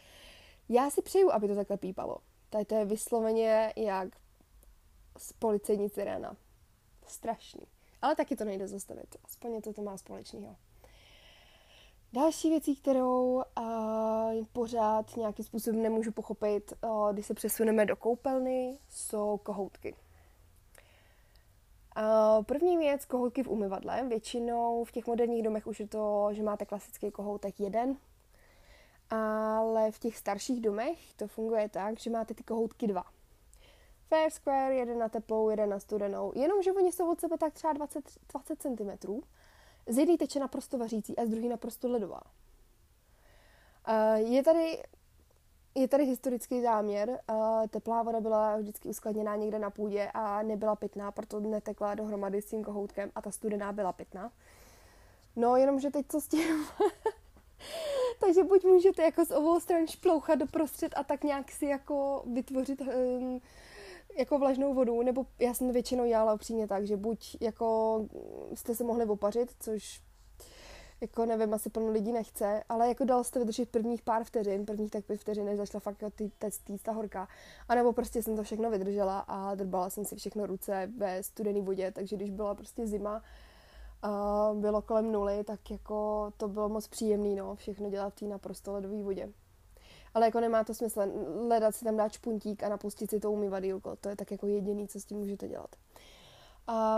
Já 0.70 0.90
si 0.90 1.02
přeju, 1.02 1.32
aby 1.32 1.48
to 1.48 1.56
takhle 1.56 1.78
pípalo. 1.78 2.18
Tady 2.50 2.66
to 2.66 2.76
je 2.76 2.86
vysloveně 2.86 3.74
jak 3.76 4.10
z 5.18 5.34
policejní 5.34 5.90
sirena. 5.90 6.36
Strašný. 7.08 7.68
Ale 8.02 8.16
taky 8.16 8.36
to 8.36 8.46
nejde 8.46 8.68
zastavit. 8.68 9.16
Aspoň 9.24 9.52
něco 9.52 9.74
to 9.74 9.82
má 9.82 9.98
společného. 9.98 10.56
Další 12.14 12.50
věcí, 12.50 12.76
kterou 12.76 13.44
uh, 13.58 14.46
pořád 14.54 15.18
nějakým 15.18 15.46
způsobem 15.46 15.82
nemůžu 15.82 16.12
pochopit, 16.12 16.74
uh, 16.84 17.14
když 17.14 17.26
se 17.26 17.34
přesuneme 17.34 17.86
do 17.86 17.96
koupelny, 17.96 18.78
jsou 18.90 19.38
kohoutky. 19.38 19.96
Uh, 21.98 22.44
první 22.44 22.78
věc, 22.78 23.06
kohoutky 23.06 23.44
v 23.44 23.48
umyvadle. 23.48 24.04
Většinou 24.08 24.84
v 24.84 24.92
těch 24.92 25.08
moderních 25.08 25.44
domech 25.44 25.68
už 25.68 25.80
je 25.80 25.88
to, 25.88 26.30
že 26.32 26.44
máte 26.44 26.66
klasický 26.66 27.12
kohoutek 27.12 27.60
jeden, 27.60 27.98
ale 29.10 29.92
v 29.92 30.00
těch 30.00 30.18
starších 30.18 30.62
domech 30.62 31.14
to 31.14 31.28
funguje 31.28 31.70
tak, 31.70 32.00
že 32.00 32.10
máte 32.10 32.34
ty 32.34 32.44
kohoutky 32.44 32.88
dva. 32.88 33.04
Fair 34.08 34.30
square, 34.30 34.76
jeden 34.76 35.00
na 35.00 35.10
teplou, 35.10 35.50
jeden 35.50 35.70
na 35.70 35.80
studenou. 35.80 36.32
Jenomže 36.36 36.72
oni 36.72 36.92
jsou 36.92 37.12
od 37.12 37.20
sebe 37.20 37.38
tak 37.38 37.54
třeba 37.54 37.74
20, 37.74 38.06
20 38.34 38.62
cm 38.62 39.22
z 39.88 39.98
jedné 39.98 40.18
teče 40.18 40.40
naprosto 40.40 40.78
vařící 40.78 41.18
a 41.18 41.26
z 41.26 41.30
druhé 41.30 41.50
naprosto 41.50 41.88
ledová. 41.88 42.22
Je 44.16 44.44
tady 44.44 44.84
je 45.76 45.88
tady 45.88 46.06
historický 46.06 46.62
záměr. 46.62 47.20
Teplá 47.70 48.04
voda 48.04 48.22
byla 48.22 48.58
vždycky 48.58 48.90
uskladněná 48.90 49.36
někde 49.36 49.60
na 49.60 49.70
půdě 49.70 50.12
a 50.14 50.44
nebyla 50.44 50.76
pitná, 50.76 51.12
proto 51.12 51.40
netekla 51.40 51.96
dohromady 51.96 52.42
s 52.42 52.46
tím 52.46 52.64
kohoutkem 52.64 53.12
a 53.16 53.22
ta 53.22 53.32
studená 53.32 53.72
byla 53.72 53.94
pitná. 53.94 54.32
No, 55.36 55.56
jenomže 55.56 55.90
teď 55.92 56.06
co 56.10 56.22
s 56.22 56.28
tím? 56.28 56.66
Takže 58.20 58.44
buď 58.44 58.64
můžete 58.64 59.04
jako 59.04 59.26
z 59.26 59.32
obou 59.32 59.60
stran 59.60 59.88
šplouchat 59.88 60.40
doprostřed 60.40 60.94
a 60.96 61.04
tak 61.04 61.24
nějak 61.24 61.52
si 61.52 61.66
jako 61.66 62.24
vytvořit 62.34 62.82
um, 62.82 63.42
jako 64.18 64.40
vlažnou 64.40 64.74
vodu, 64.74 65.02
nebo 65.02 65.26
já 65.40 65.54
jsem 65.54 65.72
většinou 65.72 66.06
dělala 66.06 66.34
upřímně 66.34 66.68
tak, 66.68 66.88
že 66.88 66.98
buď 66.98 67.38
jako 67.42 68.00
jste 68.54 68.76
se 68.76 68.84
mohli 68.84 69.06
opařit, 69.06 69.56
což 69.60 70.02
jako 71.02 71.26
nevím, 71.26 71.54
asi 71.54 71.70
plno 71.70 71.92
lidí 71.92 72.12
nechce, 72.12 72.64
ale 72.70 72.88
jako 72.88 73.06
dalo 73.06 73.24
jste 73.24 73.40
vydržet 73.40 73.70
prvních 73.70 74.02
pár 74.02 74.24
vteřin, 74.24 74.66
prvních 74.66 74.92
tak 74.92 75.06
pět 75.06 75.20
vteřin, 75.20 75.46
než 75.46 75.58
zašla 75.58 75.80
fakt 75.80 76.04
ty, 76.16 76.32
ty, 76.64 76.78
ta 76.84 76.92
horká. 76.92 77.28
A 77.68 77.76
nebo 77.76 77.94
prostě 77.94 78.24
jsem 78.24 78.36
to 78.36 78.44
všechno 78.44 78.72
vydržela 78.72 79.20
a 79.20 79.56
drbala 79.56 79.90
jsem 79.90 80.06
si 80.06 80.16
všechno 80.16 80.46
ruce 80.46 80.92
ve 80.98 81.24
studené 81.24 81.62
vodě, 81.62 81.92
takže 81.92 82.16
když 82.16 82.30
byla 82.30 82.56
prostě 82.56 82.88
zima, 82.88 83.22
a 84.02 84.52
bylo 84.54 84.82
kolem 84.82 85.12
nuly, 85.12 85.44
tak 85.44 85.72
jako 85.72 86.32
to 86.38 86.48
bylo 86.48 86.70
moc 86.70 86.88
příjemný, 86.88 87.36
no, 87.36 87.56
všechno 87.56 87.90
dělat 87.90 88.14
v 88.14 88.20
té 88.20 88.26
naprosto 88.26 88.74
ledové 88.74 89.04
vodě. 89.04 89.30
Ale 90.16 90.26
jako 90.26 90.40
nemá 90.40 90.64
to 90.64 90.74
smysl, 90.74 91.02
ledat 91.48 91.76
si 91.76 91.86
tam 91.86 91.98
dát 91.98 92.12
špuntík 92.12 92.64
a 92.64 92.70
napustit 92.70 93.10
si 93.10 93.20
to 93.20 93.32
umývadýlko, 93.32 93.96
to 93.96 94.10
je 94.10 94.16
tak 94.16 94.32
jako 94.32 94.48
jediný, 94.48 94.88
co 94.88 95.00
s 95.00 95.06
tím 95.06 95.18
můžete 95.18 95.48
dělat. 95.48 95.76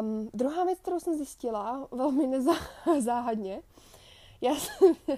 Um, 0.02 0.30
druhá 0.34 0.64
věc, 0.64 0.80
kterou 0.80 1.00
jsem 1.00 1.16
zjistila 1.16 1.88
velmi 1.92 2.28
nezáhadně, 2.28 3.62
já 4.42 4.56
jsem, 4.56 4.96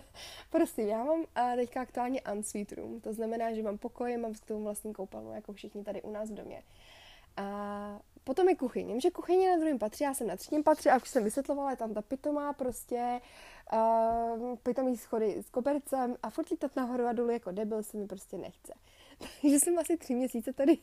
prosím, 0.49 0.87
já 0.87 1.03
mám 1.03 1.25
teďka 1.55 1.81
aktuálně 1.81 2.21
ensuite 2.25 2.75
room, 2.75 3.01
to 3.01 3.13
znamená, 3.13 3.53
že 3.53 3.63
mám 3.63 3.77
pokoj, 3.77 4.17
mám 4.17 4.33
k 4.33 4.45
tomu 4.45 4.63
vlastní 4.63 4.93
koupelnu, 4.93 5.33
jako 5.33 5.53
všichni 5.53 5.83
tady 5.83 6.01
u 6.01 6.11
nás 6.11 6.29
v 6.29 6.33
domě. 6.33 6.63
A 7.37 7.99
potom 8.29 8.49
je 8.49 8.55
kuchyně. 8.55 9.01
že 9.01 9.11
kuchyně 9.11 9.51
na 9.51 9.57
druhém 9.57 9.79
patře, 9.79 10.03
já 10.03 10.13
jsem 10.13 10.27
na 10.27 10.35
třetím 10.35 10.63
patře 10.63 10.91
a 10.91 10.97
už 10.97 11.09
jsem 11.09 11.23
vysvětlovala, 11.23 11.71
je 11.71 11.77
tam 11.77 11.93
ta 11.93 12.01
pitomá 12.01 12.53
prostě, 12.53 13.21
uh, 13.73 14.55
pitomý 14.55 14.97
schody 14.97 15.35
s 15.43 15.49
kobercem 15.49 16.15
a 16.23 16.29
furt 16.29 16.49
lítat 16.49 16.75
nahoru 16.75 17.05
a 17.05 17.13
dolů 17.13 17.29
jako 17.29 17.51
debil 17.51 17.83
se 17.83 17.97
mi 17.97 18.07
prostě 18.07 18.37
nechce. 18.37 18.73
Takže 19.41 19.59
jsem 19.59 19.79
asi 19.79 19.97
tři 19.97 20.15
měsíce 20.15 20.53
tady 20.53 20.77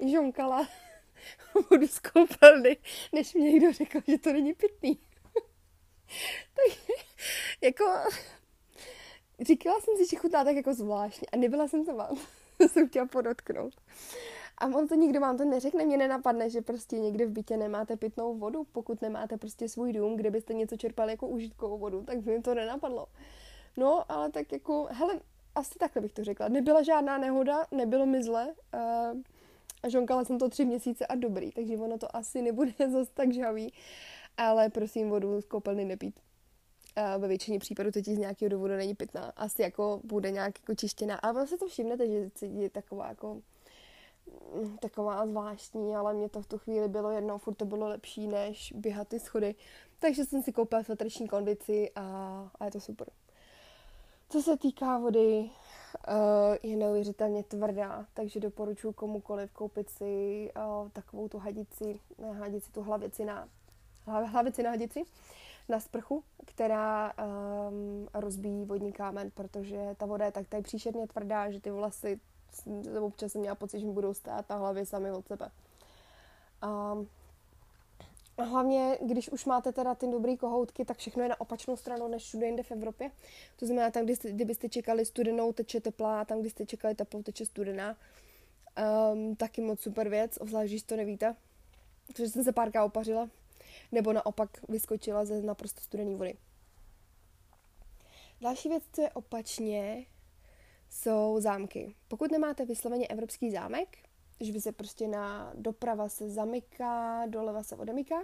žonkala 0.12 0.68
vodu 1.70 1.86
z 1.86 1.98
koupelny, 1.98 2.76
než 3.12 3.34
mě 3.34 3.52
někdo 3.52 3.72
řekl, 3.72 4.00
že 4.06 4.18
to 4.18 4.32
není 4.32 4.54
pitný. 4.54 4.98
tak 6.54 6.96
jako 7.60 7.84
říkala 9.40 9.80
jsem 9.80 9.96
si, 9.96 10.10
že 10.10 10.16
chutná 10.16 10.44
tak 10.44 10.56
jako 10.56 10.74
zvláštně 10.74 11.26
a 11.32 11.36
nebyla 11.36 11.68
jsem 11.68 11.84
to 11.84 11.96
vám. 11.96 12.18
to 12.58 12.68
jsem 12.68 12.88
chtěla 12.88 13.06
podotknout. 13.06 13.74
A 14.60 14.66
on 14.66 14.88
to 14.88 14.94
nikdo 14.94 15.20
vám 15.20 15.36
to 15.36 15.44
neřekne, 15.44 15.84
mě 15.84 15.96
nenapadne, 15.96 16.50
že 16.50 16.60
prostě 16.60 16.98
někde 16.98 17.26
v 17.26 17.30
bytě 17.30 17.56
nemáte 17.56 17.96
pitnou 17.96 18.38
vodu, 18.38 18.66
pokud 18.72 19.02
nemáte 19.02 19.36
prostě 19.36 19.68
svůj 19.68 19.92
dům, 19.92 20.16
kde 20.16 20.30
byste 20.30 20.54
něco 20.54 20.76
čerpali 20.76 21.12
jako 21.12 21.28
užitkovou 21.28 21.78
vodu, 21.78 22.02
tak 22.02 22.20
by 22.20 22.30
mi 22.30 22.42
to 22.42 22.54
nenapadlo. 22.54 23.06
No, 23.76 24.12
ale 24.12 24.30
tak 24.30 24.52
jako, 24.52 24.88
hele, 24.90 25.20
asi 25.54 25.78
takhle 25.78 26.02
bych 26.02 26.12
to 26.12 26.24
řekla. 26.24 26.48
Nebyla 26.48 26.82
žádná 26.82 27.18
nehoda, 27.18 27.66
nebylo 27.70 28.06
mi 28.06 28.22
zle. 28.22 28.54
Uh, 28.74 29.20
a 29.82 29.88
žonkala 29.88 30.24
jsem 30.24 30.38
to 30.38 30.48
tři 30.48 30.64
měsíce 30.64 31.06
a 31.06 31.14
dobrý, 31.14 31.52
takže 31.52 31.76
ono 31.76 31.98
to 31.98 32.16
asi 32.16 32.42
nebude 32.42 32.72
zase 32.92 33.10
tak 33.14 33.32
žavý, 33.32 33.72
ale 34.36 34.70
prosím 34.70 35.10
vodu 35.10 35.40
z 35.40 35.44
koupelny 35.44 35.84
nepít. 35.84 36.20
A 36.96 37.16
ve 37.16 37.28
většině 37.28 37.58
případů 37.58 37.90
teď 37.90 38.04
z 38.04 38.18
nějakého 38.18 38.48
důvodu 38.48 38.74
není 38.76 38.94
pitná. 38.94 39.32
Asi 39.36 39.62
jako 39.62 40.00
bude 40.04 40.30
nějak 40.30 40.58
jako 40.60 40.74
čištěná. 40.74 41.16
A 41.16 41.32
vlastně 41.32 41.58
to 41.58 41.66
všimnete, 41.66 42.08
že 42.08 42.30
je 42.46 42.70
taková 42.70 43.08
jako 43.08 43.42
taková 44.80 45.26
zvláštní, 45.26 45.96
ale 45.96 46.14
mě 46.14 46.28
to 46.28 46.42
v 46.42 46.46
tu 46.46 46.58
chvíli 46.58 46.88
bylo 46.88 47.10
jedno, 47.10 47.38
furt 47.38 47.54
to 47.54 47.64
bylo 47.64 47.88
lepší, 47.88 48.26
než 48.26 48.72
běhat 48.76 49.08
ty 49.08 49.20
schody. 49.20 49.54
Takže 49.98 50.24
jsem 50.24 50.42
si 50.42 50.52
koupila 50.52 50.82
filtrační 50.82 51.28
kondici 51.28 51.90
a, 51.96 52.02
a 52.60 52.64
je 52.64 52.70
to 52.70 52.80
super. 52.80 53.10
Co 54.28 54.42
se 54.42 54.56
týká 54.56 54.98
vody, 54.98 55.50
uh, 56.08 56.56
je 56.62 56.76
neuvěřitelně 56.76 57.44
tvrdá, 57.44 58.06
takže 58.14 58.40
doporučuji 58.40 58.92
komukoliv 58.92 59.52
koupit 59.52 59.90
si 59.90 60.50
uh, 60.56 60.88
takovou 60.88 61.28
tu 61.28 61.38
hadici, 61.38 62.00
ne 62.18 62.32
hadici, 62.32 62.72
tu 62.72 62.82
hlavici 62.82 63.24
na, 63.24 63.48
hlavici 64.06 64.62
na 64.62 64.70
hadici 64.70 65.04
na 65.68 65.80
sprchu, 65.80 66.24
která 66.46 67.12
um, 67.12 68.08
rozbíjí 68.14 68.64
vodní 68.64 68.92
kámen, 68.92 69.30
protože 69.30 69.94
ta 69.96 70.06
voda 70.06 70.24
je 70.24 70.32
tak 70.32 70.48
tady 70.48 70.62
příšerně 70.62 71.06
tvrdá, 71.06 71.50
že 71.50 71.60
ty 71.60 71.70
vlasy 71.70 72.20
občas 73.00 73.32
jsem 73.32 73.40
měla 73.40 73.54
pocit, 73.54 73.80
že 73.80 73.86
mi 73.86 73.92
budou 73.92 74.14
stát 74.14 74.48
na 74.48 74.56
hlavě 74.56 74.86
sami 74.86 75.12
od 75.12 75.26
sebe. 75.26 75.50
A 76.62 76.96
hlavně, 78.38 78.98
když 79.02 79.28
už 79.28 79.44
máte 79.44 79.72
teda 79.72 79.94
ty 79.94 80.06
dobrý 80.06 80.36
kohoutky, 80.36 80.84
tak 80.84 80.96
všechno 80.96 81.22
je 81.22 81.28
na 81.28 81.40
opačnou 81.40 81.76
stranu 81.76 82.08
než 82.08 82.22
všude 82.22 82.46
jinde 82.46 82.62
v 82.62 82.70
Evropě. 82.70 83.10
To 83.56 83.66
znamená, 83.66 83.90
tam, 83.90 84.04
kdy 84.04 84.14
kdybyste 84.30 84.68
čekali 84.68 85.06
studenou, 85.06 85.52
teče 85.52 85.80
teplá, 85.80 86.24
tam, 86.24 86.40
kdy 86.40 86.50
jste 86.50 86.66
čekali 86.66 86.94
teplou, 86.94 87.22
teče 87.22 87.46
studená. 87.46 87.96
Um, 89.12 89.36
taky 89.36 89.60
moc 89.60 89.80
super 89.80 90.08
věc, 90.08 90.38
obzvlášť, 90.40 90.70
když 90.70 90.82
to 90.82 90.96
nevíte. 90.96 91.36
Takže 92.06 92.28
jsem 92.28 92.44
se 92.44 92.52
párkrát 92.52 92.84
opařila. 92.84 93.30
Nebo 93.92 94.12
naopak 94.12 94.50
vyskočila 94.68 95.24
ze 95.24 95.42
naprosto 95.42 95.80
studené 95.80 96.16
vody. 96.16 96.34
Další 98.40 98.68
věc, 98.68 98.82
co 98.92 99.02
je 99.02 99.10
opačně, 99.10 100.04
jsou 100.90 101.36
zámky. 101.40 101.94
Pokud 102.08 102.30
nemáte 102.30 102.64
vysloveně 102.64 103.06
evropský 103.06 103.50
zámek, 103.50 103.88
že 104.40 104.52
by 104.52 104.60
se 104.60 104.72
prostě 104.72 105.08
na 105.08 105.52
doprava 105.54 106.08
se 106.08 106.28
zamyká, 106.28 107.26
doleva 107.26 107.62
se 107.62 107.76
odemyká, 107.76 108.22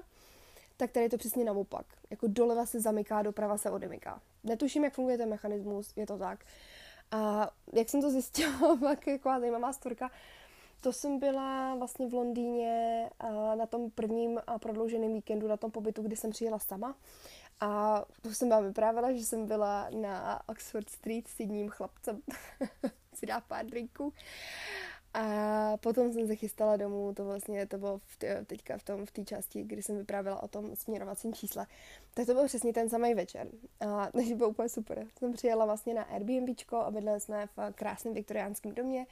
tak 0.76 0.90
tady 0.90 1.04
je 1.04 1.10
to 1.10 1.18
přesně 1.18 1.44
naopak. 1.44 1.86
Jako 2.10 2.26
doleva 2.26 2.66
se 2.66 2.80
zamyká, 2.80 3.22
doprava 3.22 3.58
se 3.58 3.70
odemyká. 3.70 4.20
Netuším, 4.44 4.84
jak 4.84 4.94
funguje 4.94 5.18
ten 5.18 5.28
mechanismus, 5.28 5.92
je 5.96 6.06
to 6.06 6.18
tak. 6.18 6.44
A 7.10 7.50
jak 7.72 7.88
jsem 7.88 8.00
to 8.00 8.10
zjistila, 8.10 8.76
tak 8.80 9.06
jako 9.06 9.30
zajímavá 9.40 9.72
storka, 9.72 10.10
to 10.80 10.92
jsem 10.92 11.18
byla 11.18 11.74
vlastně 11.74 12.06
v 12.06 12.14
Londýně 12.14 13.10
na 13.54 13.66
tom 13.66 13.90
prvním 13.90 14.40
prodlouženém 14.60 15.12
víkendu, 15.12 15.48
na 15.48 15.56
tom 15.56 15.70
pobytu, 15.70 16.02
kdy 16.02 16.16
jsem 16.16 16.30
přijela 16.30 16.58
sama. 16.58 16.96
A 17.60 18.04
to 18.22 18.34
jsem 18.34 18.48
vám 18.48 18.64
vyprávěla, 18.64 19.12
že 19.12 19.24
jsem 19.24 19.46
byla 19.46 19.90
na 19.90 20.48
Oxford 20.48 20.90
Street 20.90 21.28
s 21.28 21.40
jedním 21.40 21.68
chlapcem, 21.68 22.20
si 23.14 23.26
dá 23.26 23.40
pár 23.40 23.66
drinků. 23.66 24.12
A 25.14 25.76
potom 25.76 26.12
jsem 26.12 26.26
se 26.26 26.36
chystala 26.36 26.76
domů, 26.76 27.14
to 27.14 27.24
vlastně 27.24 27.66
to 27.66 27.78
bylo 27.78 27.98
v 28.06 28.18
tě, 28.18 28.44
teďka 28.46 28.78
v 28.78 28.82
tom 28.82 29.06
v 29.06 29.10
té 29.10 29.24
části, 29.24 29.62
kdy 29.62 29.82
jsem 29.82 29.98
vyprávěla 29.98 30.42
o 30.42 30.48
tom 30.48 30.76
směrovacím 30.76 31.34
čísle. 31.34 31.66
Tak 32.14 32.26
to 32.26 32.34
byl 32.34 32.46
přesně 32.46 32.72
ten 32.72 32.90
samý 32.90 33.14
večer. 33.14 33.48
A 33.80 34.06
takže 34.12 34.34
bylo 34.34 34.48
úplně 34.48 34.68
super. 34.68 35.06
Jsem 35.18 35.32
přijela 35.32 35.64
vlastně 35.64 35.94
na 35.94 36.02
Airbnbčko 36.02 36.76
a 36.76 36.90
bydleli 36.90 37.20
jsme 37.20 37.46
v 37.46 37.72
krásném 37.74 38.14
viktoriánském 38.14 38.74
domě. 38.74 39.06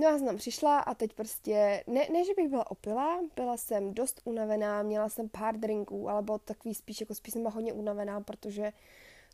No 0.00 0.08
a 0.08 0.18
jsem 0.18 0.36
přišla 0.36 0.78
a 0.78 0.94
teď 0.94 1.12
prostě, 1.12 1.84
ne, 1.86 2.06
ne, 2.12 2.24
že 2.24 2.34
bych 2.36 2.48
byla 2.48 2.70
opilá, 2.70 3.20
byla 3.36 3.56
jsem 3.56 3.94
dost 3.94 4.20
unavená, 4.24 4.82
měla 4.82 5.08
jsem 5.08 5.28
pár 5.28 5.56
drinků, 5.56 6.08
ale 6.08 6.22
bylo 6.22 6.38
takový 6.38 6.74
spíš, 6.74 7.00
jako 7.00 7.14
spíš 7.14 7.32
jsem 7.32 7.42
byla 7.42 7.54
hodně 7.54 7.72
unavená, 7.72 8.20
protože 8.20 8.72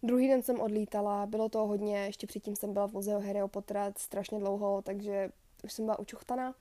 druhý 0.02 0.28
den 0.28 0.42
jsem 0.42 0.60
odlítala, 0.60 1.26
bylo 1.26 1.48
to 1.48 1.66
hodně, 1.66 1.98
ještě 1.98 2.26
předtím 2.26 2.56
jsem 2.56 2.72
byla 2.72 2.88
v 2.88 2.92
muzeu 2.92 3.20
Harryho 3.20 3.48
Pottera 3.48 3.92
strašně 3.96 4.38
dlouho, 4.38 4.82
takže 4.82 5.30
už 5.64 5.72
jsem 5.72 5.84
byla 5.84 5.98
učuchtaná 5.98 6.54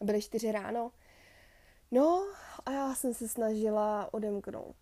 a 0.00 0.04
byly 0.04 0.22
čtyři 0.22 0.52
ráno. 0.52 0.92
No 1.90 2.26
a 2.66 2.70
já 2.72 2.94
jsem 2.94 3.14
se 3.14 3.28
snažila 3.28 4.14
odemknout. 4.14 4.76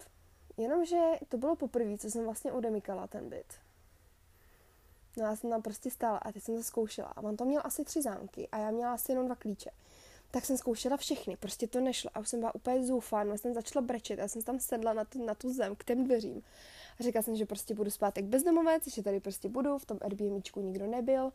Jenomže 0.56 0.98
to 1.28 1.38
bylo 1.38 1.56
poprvé, 1.56 1.98
co 1.98 2.10
jsem 2.10 2.24
vlastně 2.24 2.52
odemykala 2.52 3.06
ten 3.06 3.28
byt. 3.28 3.67
No 5.18 5.24
já 5.24 5.36
jsem 5.36 5.50
tam 5.50 5.62
prostě 5.62 5.90
stála 5.90 6.18
a 6.18 6.32
teď 6.32 6.42
jsem 6.42 6.56
to 6.56 6.62
zkoušela. 6.62 7.08
A 7.08 7.20
on 7.22 7.36
to 7.36 7.44
měl 7.44 7.62
asi 7.64 7.84
tři 7.84 8.02
zámky 8.02 8.48
a 8.52 8.58
já 8.58 8.70
měla 8.70 8.92
asi 8.92 9.12
jenom 9.12 9.26
dva 9.26 9.34
klíče. 9.34 9.70
Tak 10.30 10.44
jsem 10.44 10.56
zkoušela 10.56 10.96
všechny, 10.96 11.36
prostě 11.36 11.66
to 11.66 11.80
nešlo 11.80 12.10
a 12.14 12.20
už 12.20 12.28
jsem 12.28 12.40
byla 12.40 12.54
úplně 12.54 12.86
zoufá, 12.86 13.24
no 13.24 13.38
jsem 13.38 13.54
začala 13.54 13.86
brečet, 13.86 14.18
já 14.18 14.28
jsem 14.28 14.42
tam 14.42 14.60
sedla 14.60 14.92
na 14.92 15.04
tu, 15.04 15.24
na 15.24 15.34
tu 15.34 15.52
zem 15.52 15.76
k 15.76 15.84
těm 15.84 16.04
dveřím 16.04 16.42
a 17.00 17.02
říkala 17.02 17.22
jsem, 17.22 17.36
že 17.36 17.46
prostě 17.46 17.74
budu 17.74 17.90
spát 17.90 18.16
jak 18.16 18.26
bezdomovec, 18.26 18.94
že 18.94 19.02
tady 19.02 19.20
prostě 19.20 19.48
budu, 19.48 19.78
v 19.78 19.86
tom 19.86 19.98
Airbnbčku 20.00 20.60
nikdo 20.60 20.86
nebyl 20.86 21.32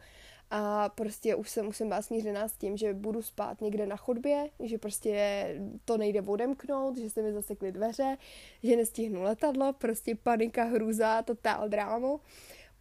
a 0.52 0.90
prostě 0.90 1.36
už 1.36 1.50
jsem, 1.50 1.68
už 1.68 1.78
jsem 1.78 1.88
byla 1.88 2.02
smířená 2.02 2.48
s 2.48 2.58
tím, 2.58 2.78
že 2.78 2.94
budu 2.94 3.22
spát 3.22 3.62
někde 3.62 3.86
na 3.86 3.96
chodbě, 3.96 4.50
že 4.60 4.78
prostě 4.78 5.46
to 5.86 5.98
nejde 5.98 6.22
odemknout, 6.22 6.98
že 6.98 7.10
se 7.10 7.22
mi 7.22 7.34
zasekly 7.34 7.72
dveře, 7.72 8.18
že 8.64 8.76
nestihnu 8.76 9.24
letadlo, 9.24 9.74
prostě 9.74 10.16
panika, 10.16 10.64
hrůza, 10.64 11.22
totál 11.22 11.70
drámu. 11.70 12.20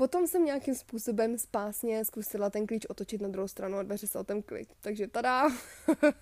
Potom 0.02 0.26
jsem 0.26 0.44
nějakým 0.44 0.74
způsobem 0.74 1.38
spásně 1.38 2.04
zkusila 2.04 2.50
ten 2.50 2.66
klíč 2.66 2.86
otočit 2.88 3.20
na 3.20 3.28
druhou 3.28 3.48
stranu 3.48 3.78
a 3.78 3.82
dveře 3.82 4.06
se 4.06 4.18
otemkly. 4.18 4.66
Takže 4.80 5.08
tada! 5.08 5.48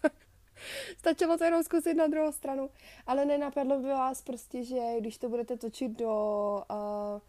Stačilo 0.99 1.39
to 1.39 1.45
jenom 1.45 1.63
zkusit 1.63 1.95
na 1.95 2.07
druhou 2.07 2.33
stranu. 2.33 2.71
Ale 3.07 3.25
nenapadlo 3.25 3.79
by 3.79 3.89
vás 3.89 4.23
prostě, 4.23 4.65
že 4.65 4.81
když 5.01 5.19
to 5.19 5.29
budete 5.29 5.57
točit 5.57 5.99
do... 5.99 6.13
Uh, 6.71 7.21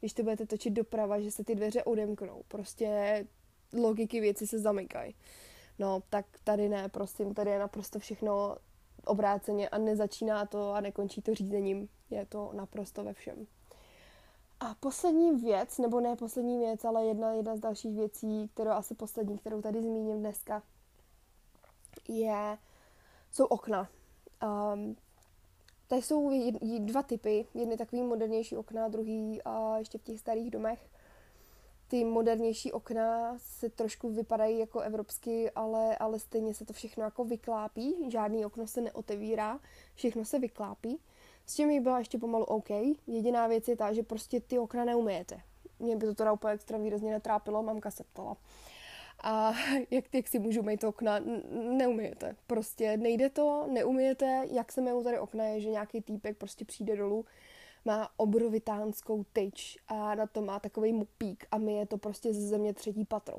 když 0.00 0.12
to 0.12 0.22
budete 0.22 0.46
točit 0.46 0.72
doprava, 0.72 1.20
že 1.20 1.30
se 1.30 1.44
ty 1.44 1.54
dveře 1.54 1.84
odemknou. 1.84 2.42
Prostě 2.48 3.26
logiky 3.72 4.20
věci 4.20 4.46
se 4.46 4.58
zamykají. 4.58 5.14
No, 5.78 6.02
tak 6.08 6.26
tady 6.44 6.68
ne, 6.68 6.88
prosím, 6.88 7.34
tady 7.34 7.50
je 7.50 7.58
naprosto 7.58 7.98
všechno 7.98 8.56
obráceně 9.04 9.68
a 9.68 9.78
nezačíná 9.78 10.46
to 10.46 10.72
a 10.72 10.80
nekončí 10.80 11.22
to 11.22 11.34
řízením. 11.34 11.88
Je 12.10 12.26
to 12.26 12.50
naprosto 12.54 13.04
ve 13.04 13.14
všem. 13.14 13.46
A 14.60 14.74
poslední 14.80 15.32
věc, 15.36 15.78
nebo 15.78 16.00
ne 16.00 16.16
poslední 16.16 16.58
věc, 16.58 16.84
ale 16.84 17.04
jedna, 17.04 17.32
jedna 17.32 17.56
z 17.56 17.60
dalších 17.60 17.96
věcí, 17.96 18.48
kterou 18.54 18.70
asi 18.70 18.94
poslední, 18.94 19.38
kterou 19.38 19.62
tady 19.62 19.82
zmíním 19.82 20.18
dneska, 20.18 20.62
je, 22.08 22.58
jsou 23.30 23.44
okna. 23.44 23.88
Um, 24.74 24.96
Tady 25.90 26.02
jsou 26.02 26.50
dva 26.78 27.02
typy. 27.02 27.46
Jedny 27.54 27.76
takový 27.76 28.02
modernější 28.02 28.56
okna, 28.56 28.88
druhý 28.88 29.42
a 29.42 29.78
ještě 29.78 29.98
v 29.98 30.02
těch 30.02 30.20
starých 30.20 30.50
domech. 30.50 30.90
Ty 31.88 32.04
modernější 32.04 32.72
okna 32.72 33.38
se 33.38 33.68
trošku 33.68 34.08
vypadají 34.08 34.58
jako 34.58 34.80
evropsky, 34.80 35.50
ale, 35.50 35.96
ale 35.96 36.18
stejně 36.18 36.54
se 36.54 36.64
to 36.64 36.72
všechno 36.72 37.04
jako 37.04 37.24
vyklápí. 37.24 38.10
Žádný 38.10 38.44
okno 38.44 38.66
se 38.66 38.80
neotevírá, 38.80 39.60
všechno 39.94 40.24
se 40.24 40.38
vyklápí. 40.38 41.00
S 41.50 41.54
tím 41.54 41.82
byla 41.82 41.98
ještě 41.98 42.18
pomalu 42.18 42.44
OK. 42.44 42.70
Jediná 43.06 43.46
věc 43.46 43.68
je 43.68 43.76
ta, 43.76 43.92
že 43.92 44.02
prostě 44.02 44.40
ty 44.40 44.58
okna 44.58 44.84
neumijete. 44.84 45.40
Mě 45.78 45.96
by 45.96 46.06
to 46.06 46.14
teda 46.14 46.32
úplně 46.32 46.54
extra 46.54 46.78
výrazně 46.78 47.12
netrápilo, 47.12 47.62
mamka 47.62 47.90
se 47.90 48.04
ptala. 48.04 48.36
A 49.22 49.52
jak, 49.90 50.14
jak 50.14 50.28
si 50.28 50.38
můžu 50.38 50.62
mít 50.62 50.84
okna? 50.84 51.18
Neumijete. 51.52 52.36
Prostě 52.46 52.96
nejde 52.96 53.30
to, 53.30 53.66
neumijete. 53.70 54.46
Jak 54.50 54.72
se 54.72 54.80
mého 54.80 55.02
tady 55.02 55.18
okna 55.18 55.44
je, 55.44 55.60
že 55.60 55.68
nějaký 55.68 56.00
týpek 56.00 56.36
prostě 56.36 56.64
přijde 56.64 56.96
dolů, 56.96 57.24
má 57.84 58.08
obrovitánskou 58.16 59.24
tyč 59.32 59.78
a 59.88 60.14
na 60.14 60.26
to 60.26 60.42
má 60.42 60.60
takový 60.60 60.92
mupík 60.92 61.46
a 61.50 61.58
my 61.58 61.74
je 61.74 61.86
to 61.86 61.98
prostě 61.98 62.34
ze 62.34 62.48
země 62.48 62.74
třetí 62.74 63.04
patro. 63.04 63.36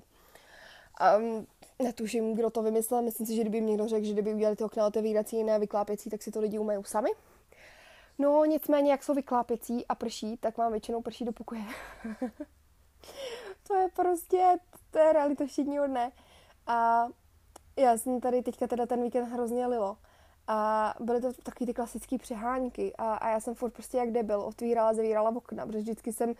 Um, 1.17 1.47
netuším, 1.79 2.35
kdo 2.35 2.49
to 2.49 2.63
vymyslel, 2.63 3.01
myslím 3.01 3.27
si, 3.27 3.35
že 3.35 3.41
kdyby 3.41 3.61
někdo 3.61 3.87
řekl, 3.87 4.05
že 4.05 4.13
kdyby 4.13 4.33
udělali 4.33 4.55
ty 4.55 4.63
okna 4.63 4.87
otevírací 4.87 5.37
jiné 5.37 5.59
vyklápěcí, 5.59 6.09
tak 6.09 6.23
si 6.23 6.31
to 6.31 6.39
lidi 6.39 6.59
umejou 6.59 6.83
sami. 6.83 7.09
No 8.21 8.45
nicméně, 8.45 8.91
jak 8.91 9.03
jsou 9.03 9.13
vyklápěcí 9.13 9.87
a 9.87 9.95
prší, 9.95 10.37
tak 10.37 10.57
vám 10.57 10.71
většinou 10.71 11.01
prší 11.01 11.25
do 11.25 11.31
pokoje. 11.31 11.61
to 13.67 13.75
je 13.75 13.89
prostě, 13.95 14.57
to 14.91 14.99
je 14.99 15.13
realita 15.13 15.45
všedního 15.45 15.87
dne. 15.87 16.11
A 16.67 17.07
já 17.77 17.97
jsem 17.97 18.21
tady 18.21 18.41
teďka 18.41 18.67
teda 18.67 18.85
ten 18.85 19.03
víkend 19.03 19.25
hrozně 19.25 19.67
lilo. 19.67 19.97
A 20.47 20.93
byly 20.99 21.21
to 21.21 21.33
taky 21.43 21.65
ty 21.65 21.73
klasické 21.73 22.17
přehánky. 22.17 22.93
A, 22.97 23.13
a 23.13 23.29
já 23.29 23.39
jsem 23.39 23.55
furt 23.55 23.71
prostě 23.71 23.97
jak 23.97 24.11
debil, 24.11 24.41
otvírala, 24.41 24.93
zavírala 24.93 25.29
okna, 25.35 25.65
protože 25.65 25.79
vždycky 25.79 26.13
jsem 26.13 26.33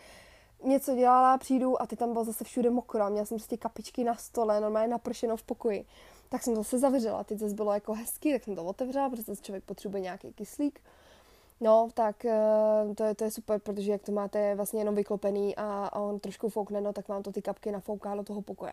něco 0.64 0.96
dělala, 0.96 1.38
přijdu 1.38 1.82
a 1.82 1.88
ty 1.88 1.96
tam 1.96 2.14
bylo 2.14 2.24
zase 2.26 2.44
všude 2.44 2.70
mokro. 2.70 3.10
Měla 3.10 3.26
jsem 3.26 3.38
prostě 3.38 3.58
kapičky 3.58 4.04
na 4.04 4.16
stole, 4.16 4.62
normálně 4.62 4.88
napršeno 4.88 5.38
v 5.38 5.44
pokoji. 5.44 5.86
Tak 6.30 6.44
jsem 6.44 6.54
to 6.54 6.64
zase 6.64 6.80
zavřela, 6.80 7.24
teď 7.24 7.40
zase 7.40 7.56
bylo 7.56 7.74
jako 7.74 7.94
hezky, 7.94 8.34
tak 8.34 8.44
jsem 8.44 8.56
to 8.56 8.64
otevřela, 8.64 9.10
protože 9.10 9.36
člověk 9.36 9.64
potřebuje 9.64 10.02
nějaký 10.02 10.34
kyslík. 10.34 10.82
No, 11.62 11.90
tak 11.94 12.26
eh, 12.26 12.96
to 12.96 13.04
je, 13.04 13.16
to 13.16 13.24
je 13.24 13.32
super, 13.32 13.60
protože 13.60 13.92
jak 13.92 14.02
to 14.02 14.12
máte 14.12 14.56
vlastně 14.56 14.82
jenom 14.82 14.96
vyklopený 14.96 15.56
a, 15.56 15.86
a 15.86 16.00
on 16.00 16.20
trošku 16.20 16.50
foukne, 16.50 16.82
no, 16.82 16.94
tak 16.94 17.08
vám 17.08 17.24
to 17.24 17.32
ty 17.32 17.42
kapky 17.42 17.72
nafouká 17.72 18.16
do 18.16 18.24
toho 18.24 18.42
pokoje. 18.42 18.72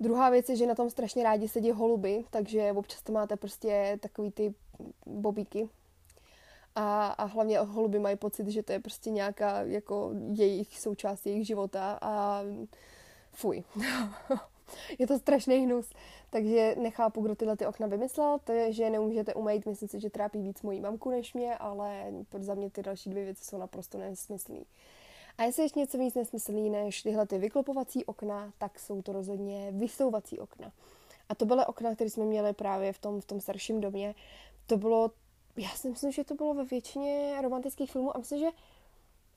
Druhá 0.00 0.30
věc 0.30 0.48
je, 0.48 0.56
že 0.56 0.66
na 0.66 0.74
tom 0.74 0.90
strašně 0.90 1.24
rádi 1.24 1.48
sedí 1.48 1.70
holuby, 1.70 2.24
takže 2.30 2.72
občas 2.72 3.02
to 3.02 3.12
máte 3.12 3.36
prostě 3.36 3.98
takový 4.00 4.30
ty 4.30 4.54
bobíky. 5.06 5.68
A, 6.74 7.06
a 7.06 7.24
hlavně 7.24 7.58
holuby 7.58 7.98
mají 7.98 8.16
pocit, 8.16 8.48
že 8.48 8.62
to 8.62 8.72
je 8.72 8.80
prostě 8.80 9.10
nějaká 9.10 9.62
jako 9.62 10.10
jejich 10.32 10.80
součást 10.80 11.26
jejich 11.26 11.46
života 11.46 11.98
a 12.02 12.42
fuj. 13.32 13.64
je 14.98 15.06
to 15.06 15.18
strašný 15.18 15.56
hnus. 15.56 15.90
Takže 16.30 16.74
nechápu, 16.78 17.20
kdo 17.20 17.34
tyhle 17.34 17.56
ty 17.56 17.66
okna 17.66 17.86
vymyslel. 17.86 18.38
To 18.44 18.52
je, 18.52 18.72
že 18.72 18.90
nemůžete 18.90 19.34
umýt, 19.34 19.66
myslím 19.66 19.88
si, 19.88 20.00
že 20.00 20.10
trápí 20.10 20.42
víc 20.42 20.62
mojí 20.62 20.80
mamku 20.80 21.10
než 21.10 21.34
mě, 21.34 21.56
ale 21.56 22.12
za 22.38 22.54
mě 22.54 22.70
ty 22.70 22.82
další 22.82 23.10
dvě 23.10 23.24
věci 23.24 23.44
jsou 23.44 23.58
naprosto 23.58 23.98
nesmyslné. 23.98 24.60
A 25.38 25.44
jestli 25.44 25.62
ještě 25.62 25.80
něco 25.80 25.98
víc 25.98 26.14
nesmyslný 26.14 26.70
než 26.70 27.02
tyhle 27.02 27.26
ty 27.26 27.38
vyklopovací 27.38 28.04
okna, 28.04 28.52
tak 28.58 28.78
jsou 28.78 29.02
to 29.02 29.12
rozhodně 29.12 29.72
vysouvací 29.72 30.38
okna. 30.38 30.72
A 31.28 31.34
to 31.34 31.46
byly 31.46 31.66
okna, 31.66 31.94
které 31.94 32.10
jsme 32.10 32.24
měli 32.24 32.52
právě 32.52 32.92
v 32.92 32.98
tom, 32.98 33.20
v 33.20 33.24
tom 33.24 33.40
starším 33.40 33.80
domě. 33.80 34.14
To 34.66 34.76
bylo, 34.76 35.10
já 35.56 35.68
si 35.68 35.90
myslím, 35.90 36.12
že 36.12 36.24
to 36.24 36.34
bylo 36.34 36.54
ve 36.54 36.64
většině 36.64 37.38
romantických 37.42 37.92
filmů 37.92 38.16
a 38.16 38.18
myslím, 38.18 38.38
že 38.38 38.48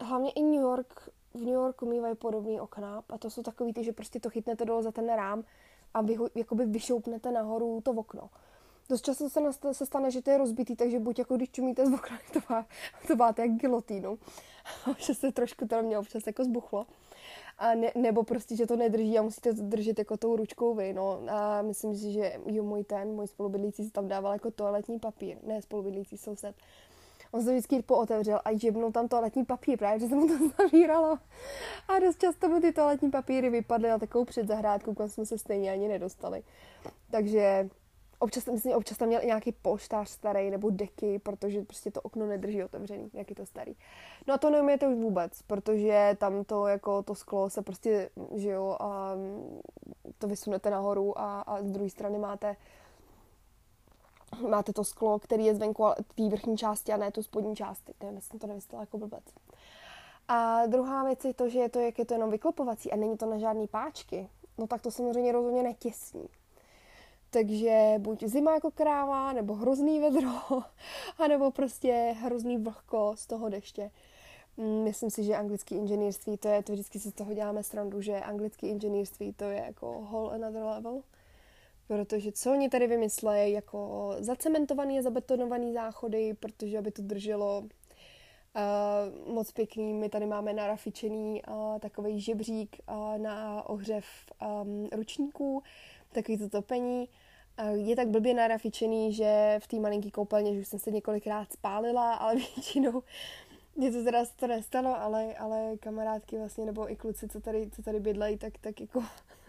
hlavně 0.01 0.31
i 0.31 0.41
New 0.41 0.61
York, 0.61 1.09
v 1.35 1.39
New 1.39 1.53
Yorku 1.53 1.85
mývají 1.85 2.15
podobné 2.15 2.61
okna 2.61 3.03
a 3.09 3.17
to 3.17 3.29
jsou 3.29 3.43
takový 3.43 3.73
ty, 3.73 3.83
že 3.83 3.93
prostě 3.93 4.19
to 4.19 4.29
chytnete 4.29 4.65
dolů 4.65 4.81
za 4.81 4.91
ten 4.91 5.09
rám 5.15 5.43
a 5.93 6.01
vy 6.01 6.17
jakoby 6.35 6.65
vyšoupnete 6.65 7.31
nahoru 7.31 7.81
to 7.81 7.91
okno. 7.91 8.29
Dost 8.89 9.05
často 9.05 9.29
se, 9.29 9.41
nastane, 9.41 9.73
se 9.73 9.85
stane, 9.85 10.11
že 10.11 10.21
to 10.21 10.29
je 10.29 10.37
rozbitý, 10.37 10.75
takže 10.75 10.99
buď 10.99 11.19
jako 11.19 11.35
když 11.35 11.51
čumíte 11.51 11.85
z 11.85 11.93
okna, 11.93 12.19
to, 12.33 12.39
má, 12.49 12.65
to 13.07 13.15
máte 13.15 13.41
jak 13.41 13.51
gilotínu. 13.51 14.19
že 14.97 15.13
se 15.13 15.31
trošku 15.31 15.67
to 15.67 15.81
mě 15.81 15.99
občas 15.99 16.27
jako 16.27 16.43
zbuchlo. 16.43 16.85
A 17.57 17.75
ne, 17.75 17.91
nebo 17.95 18.23
prostě, 18.23 18.55
že 18.55 18.67
to 18.67 18.75
nedrží 18.75 19.19
a 19.19 19.21
musíte 19.21 19.53
to 19.53 19.61
držet 19.61 19.99
jako 19.99 20.17
tou 20.17 20.35
ručkou 20.35 20.75
vy, 20.75 20.93
no. 20.93 21.19
A 21.29 21.61
myslím 21.61 21.95
si, 21.95 22.11
že 22.11 22.33
jo, 22.45 22.63
můj 22.63 22.83
ten, 22.83 23.07
můj 23.07 23.27
spolubydlící 23.27 23.83
si 23.83 23.91
tam 23.91 24.07
dával 24.07 24.33
jako 24.33 24.51
toaletní 24.51 24.99
papír, 24.99 25.37
ne 25.43 25.61
spolubydlící 25.61 26.17
soused. 26.17 26.55
On 27.35 27.43
se 27.43 27.51
vždycky 27.51 27.81
pootevřel 27.81 28.39
a 28.45 28.57
žebnul 28.57 28.91
tam 28.91 29.07
toaletní 29.07 29.45
papír, 29.45 29.77
právě, 29.79 29.99
že 29.99 30.07
se 30.07 30.15
mu 30.15 30.27
to 30.27 30.33
zavíralo. 30.57 31.17
A 31.87 31.99
dost 31.99 32.19
často 32.19 32.49
mu 32.49 32.61
ty 32.61 32.71
toaletní 32.71 33.11
papíry 33.11 33.49
vypadly 33.49 33.89
na 33.89 33.99
takovou 33.99 34.25
předzahrádku, 34.25 34.93
kam 34.93 35.09
jsme 35.09 35.25
se 35.25 35.37
stejně 35.37 35.71
ani 35.71 35.87
nedostali. 35.87 36.43
Takže 37.11 37.69
občas, 38.19 38.45
myslím, 38.45 38.73
občas 38.73 38.97
tam 38.97 39.07
měl 39.07 39.23
i 39.23 39.25
nějaký 39.25 39.51
poštář 39.51 40.09
starý 40.09 40.49
nebo 40.49 40.69
deky, 40.69 41.19
protože 41.19 41.61
prostě 41.61 41.91
to 41.91 42.01
okno 42.01 42.25
nedrží 42.25 42.63
otevřený, 42.63 43.09
jak 43.13 43.29
je 43.29 43.35
to 43.35 43.45
starý. 43.45 43.75
No 44.27 44.33
a 44.33 44.37
to 44.37 44.49
neumíte 44.49 44.87
už 44.87 44.95
vůbec, 44.95 45.41
protože 45.41 46.17
tam 46.17 46.43
to 46.43 46.67
jako 46.67 47.03
to 47.03 47.15
sklo 47.15 47.49
se 47.49 47.61
prostě, 47.61 48.09
že 48.35 48.49
jo, 48.49 48.77
a 48.79 49.11
to 50.17 50.27
vysunete 50.27 50.69
nahoru 50.69 51.19
a, 51.19 51.41
a 51.41 51.63
z 51.63 51.71
druhé 51.71 51.89
strany 51.89 52.17
máte 52.17 52.55
máte 54.49 54.73
to 54.73 54.83
sklo, 54.83 55.19
který 55.19 55.45
je 55.45 55.55
zvenku 55.55 55.85
té 56.15 56.29
vrchní 56.29 56.57
části 56.57 56.93
a 56.93 56.97
ne 56.97 57.11
tu 57.11 57.23
spodní 57.23 57.55
části. 57.55 57.93
Nevím, 58.03 58.21
jsem 58.21 58.39
to 58.39 58.47
nevystala 58.47 58.83
jako 58.83 58.97
blbec. 58.97 59.23
A 60.27 60.65
druhá 60.65 61.03
věc 61.03 61.25
je 61.25 61.33
to, 61.33 61.49
že 61.49 61.59
je 61.59 61.69
to, 61.69 61.79
jak 61.79 61.99
je 61.99 62.05
to 62.05 62.13
jenom 62.13 62.31
vyklopovací 62.31 62.91
a 62.91 62.95
není 62.95 63.17
to 63.17 63.25
na 63.25 63.37
žádný 63.37 63.67
páčky, 63.67 64.29
no 64.57 64.67
tak 64.67 64.81
to 64.81 64.91
samozřejmě 64.91 65.31
rozhodně 65.31 65.63
netěsní. 65.63 66.27
Takže 67.29 67.93
buď 67.97 68.23
zima 68.23 68.53
jako 68.53 68.71
kráva, 68.71 69.33
nebo 69.33 69.55
hrozný 69.55 69.99
vedro, 69.99 70.31
anebo 71.17 71.51
prostě 71.51 72.15
hrozný 72.19 72.57
vlhko 72.57 73.13
z 73.17 73.27
toho 73.27 73.49
deště. 73.49 73.91
Mm, 74.57 74.83
myslím 74.83 75.09
si, 75.09 75.23
že 75.23 75.35
anglický 75.35 75.75
inženýrství, 75.75 76.37
to 76.37 76.47
je, 76.47 76.63
to 76.63 76.71
vždycky 76.71 76.99
si 76.99 77.09
z 77.11 77.13
toho 77.13 77.33
děláme 77.33 77.63
srandu, 77.63 78.01
že 78.01 78.19
anglický 78.19 78.67
inženýrství 78.67 79.33
to 79.33 79.43
je 79.43 79.63
jako 79.65 80.05
whole 80.09 80.35
another 80.35 80.63
level. 80.63 81.01
Protože 81.87 82.31
co 82.31 82.51
oni 82.51 82.69
tady 82.69 82.87
vymyslejí, 82.87 83.53
jako 83.53 84.11
zacementovaný 84.19 84.99
a 84.99 85.01
zabetonovaný 85.01 85.73
záchody, 85.73 86.33
protože 86.33 86.77
aby 86.77 86.91
to 86.91 87.01
drželo 87.01 87.59
uh, 88.55 89.33
moc 89.33 89.51
pěkný. 89.51 89.93
My 89.93 90.09
tady 90.09 90.25
máme 90.25 90.53
narafičený 90.53 91.41
uh, 91.47 91.79
takový 91.79 92.19
žebřík 92.19 92.77
uh, 92.89 93.17
na 93.17 93.63
ohřev 93.69 94.05
um, 94.63 94.89
ručníků, 94.91 95.63
takový 96.11 96.37
to 96.37 96.49
topení. 96.49 97.09
Uh, 97.63 97.69
je 97.69 97.95
tak 97.95 98.07
blbě 98.07 98.33
narafičený, 98.33 99.13
že 99.13 99.59
v 99.63 99.67
té 99.67 99.79
malinké 99.79 100.11
koupelně, 100.11 100.53
že 100.53 100.59
už 100.59 100.67
jsem 100.67 100.79
se 100.79 100.91
několikrát 100.91 101.53
spálila, 101.53 102.13
ale 102.13 102.35
většinou 102.55 103.03
mně 103.75 103.91
to 103.91 104.03
teda 104.03 104.25
to 104.35 104.47
nestalo, 104.47 105.01
ale, 105.01 105.35
ale 105.35 105.77
kamarádky 105.77 106.37
vlastně, 106.37 106.65
nebo 106.65 106.91
i 106.91 106.95
kluci, 106.95 107.27
co 107.27 107.41
tady, 107.41 107.69
co 107.69 107.83
tady 107.83 107.99
bydlejí, 107.99 108.37
tak, 108.37 108.53
tak 108.61 108.81
jako 108.81 109.03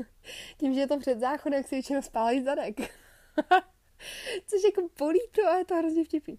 tím, 0.59 0.75
že 0.75 0.81
je 0.81 0.87
to 0.87 0.99
před 0.99 1.21
záchodem, 1.21 1.65
si 1.65 1.75
většinou 1.75 2.03
spálí 2.03 2.45
zadek. 2.45 2.81
Což 4.47 4.61
jako 4.65 4.89
bolí 4.99 5.21
to 5.33 5.47
a 5.47 5.59
je 5.59 5.65
to 5.65 5.75
hrozně 5.75 6.05
vtipný. 6.05 6.39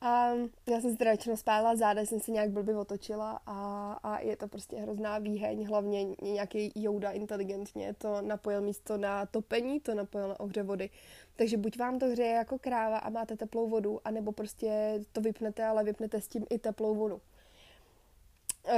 A 0.00 0.30
já 0.68 0.80
jsem 0.80 0.90
si 0.90 0.96
teda 0.96 1.10
většinou 1.10 1.36
spálila 1.36 1.76
záda, 1.76 2.00
jsem 2.00 2.20
se 2.20 2.30
nějak 2.30 2.50
blbě 2.50 2.76
otočila 2.76 3.40
a, 3.46 3.92
a 4.02 4.20
je 4.20 4.36
to 4.36 4.48
prostě 4.48 4.76
hrozná 4.76 5.18
výheň, 5.18 5.66
hlavně 5.68 6.04
nějaký 6.22 6.72
Jouda 6.74 7.10
inteligentně 7.10 7.94
to 7.94 8.22
napojil 8.22 8.60
místo 8.60 8.96
na 8.96 9.26
topení, 9.26 9.80
to 9.80 9.94
napojil 9.94 10.28
na 10.28 10.40
ohře 10.40 10.62
vody. 10.62 10.90
Takže 11.36 11.56
buď 11.56 11.78
vám 11.78 11.98
to 11.98 12.06
hřeje 12.06 12.32
jako 12.32 12.58
kráva 12.58 12.98
a 12.98 13.10
máte 13.10 13.36
teplou 13.36 13.68
vodu, 13.68 14.00
anebo 14.04 14.32
prostě 14.32 15.00
to 15.12 15.20
vypnete, 15.20 15.64
ale 15.64 15.84
vypnete 15.84 16.20
s 16.20 16.28
tím 16.28 16.46
i 16.50 16.58
teplou 16.58 16.94
vodu. 16.94 17.20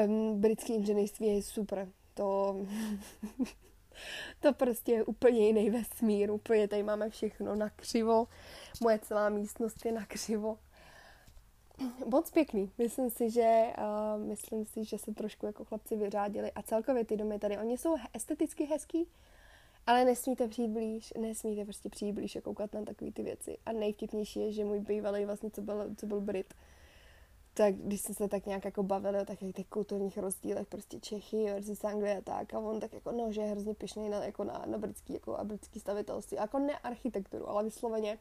Um, 0.04 0.40
britský 0.40 0.74
inženýrství 0.74 1.26
je 1.26 1.42
super. 1.42 1.88
To, 2.14 2.56
to 4.40 4.52
prostě 4.52 4.92
je 4.92 5.04
úplně 5.04 5.46
jiný 5.46 5.70
vesmír. 5.70 6.30
Úplně 6.30 6.68
tady 6.68 6.82
máme 6.82 7.10
všechno 7.10 7.54
na 7.54 7.70
křivo. 7.70 8.26
Moje 8.82 8.98
celá 8.98 9.28
místnost 9.28 9.84
je 9.84 9.92
na 9.92 10.06
křivo. 10.06 10.58
Moc 12.06 12.30
pěkný. 12.30 12.70
Myslím 12.78 13.10
si, 13.10 13.30
že 13.30 13.64
uh, 13.78 14.24
myslím 14.24 14.64
si, 14.64 14.84
že 14.84 14.98
se 14.98 15.14
trošku 15.14 15.46
jako 15.46 15.64
chlapci 15.64 15.96
vyřádili 15.96 16.52
a 16.52 16.62
celkově 16.62 17.04
ty 17.04 17.16
domy 17.16 17.38
tady, 17.38 17.58
oni 17.58 17.78
jsou 17.78 17.96
esteticky 18.12 18.64
hezký, 18.64 19.08
ale 19.88 20.04
nesmíte 20.04 20.48
přijít 20.48 20.68
blíž, 20.68 21.12
nesmíte 21.18 21.64
prostě 21.64 21.88
přijít 21.88 22.12
blíž 22.12 22.36
a 22.36 22.40
koukat 22.40 22.72
na 22.72 22.82
takové 22.82 23.12
ty 23.12 23.22
věci. 23.22 23.58
A 23.66 23.72
nejvtipnější 23.72 24.40
je, 24.40 24.52
že 24.52 24.64
můj 24.64 24.80
bývalý 24.80 25.24
vlastně, 25.24 25.50
co 25.50 25.62
byl, 25.62 25.94
co 25.96 26.06
byl 26.06 26.20
Brit, 26.20 26.54
tak 27.58 27.74
když 27.74 28.00
jsme 28.00 28.14
se 28.14 28.28
tak 28.28 28.46
nějak 28.46 28.64
jako 28.64 28.82
bavili 28.82 29.20
o 29.20 29.24
takových 29.24 29.54
těch 29.54 29.66
kulturních 29.66 30.18
rozdílech, 30.18 30.66
prostě 30.66 31.00
Čechy 31.00 31.44
versus 31.44 31.84
Anglie 31.84 32.18
a 32.18 32.20
tak, 32.20 32.54
a 32.54 32.58
on 32.58 32.80
tak 32.80 32.92
jako, 32.92 33.12
no, 33.12 33.32
že 33.32 33.40
je 33.40 33.46
hrozně 33.46 33.74
pišný 33.74 34.08
na, 34.08 34.24
jako 34.24 34.44
na, 34.44 34.62
na 34.66 34.78
britský, 34.78 35.12
jako 35.12 35.36
a 35.36 35.44
britský 35.44 35.80
stavitelství, 35.80 36.36
jako 36.36 36.58
ne 36.58 36.78
architekturu, 36.78 37.48
ale 37.48 37.64
vysloveně, 37.64 38.18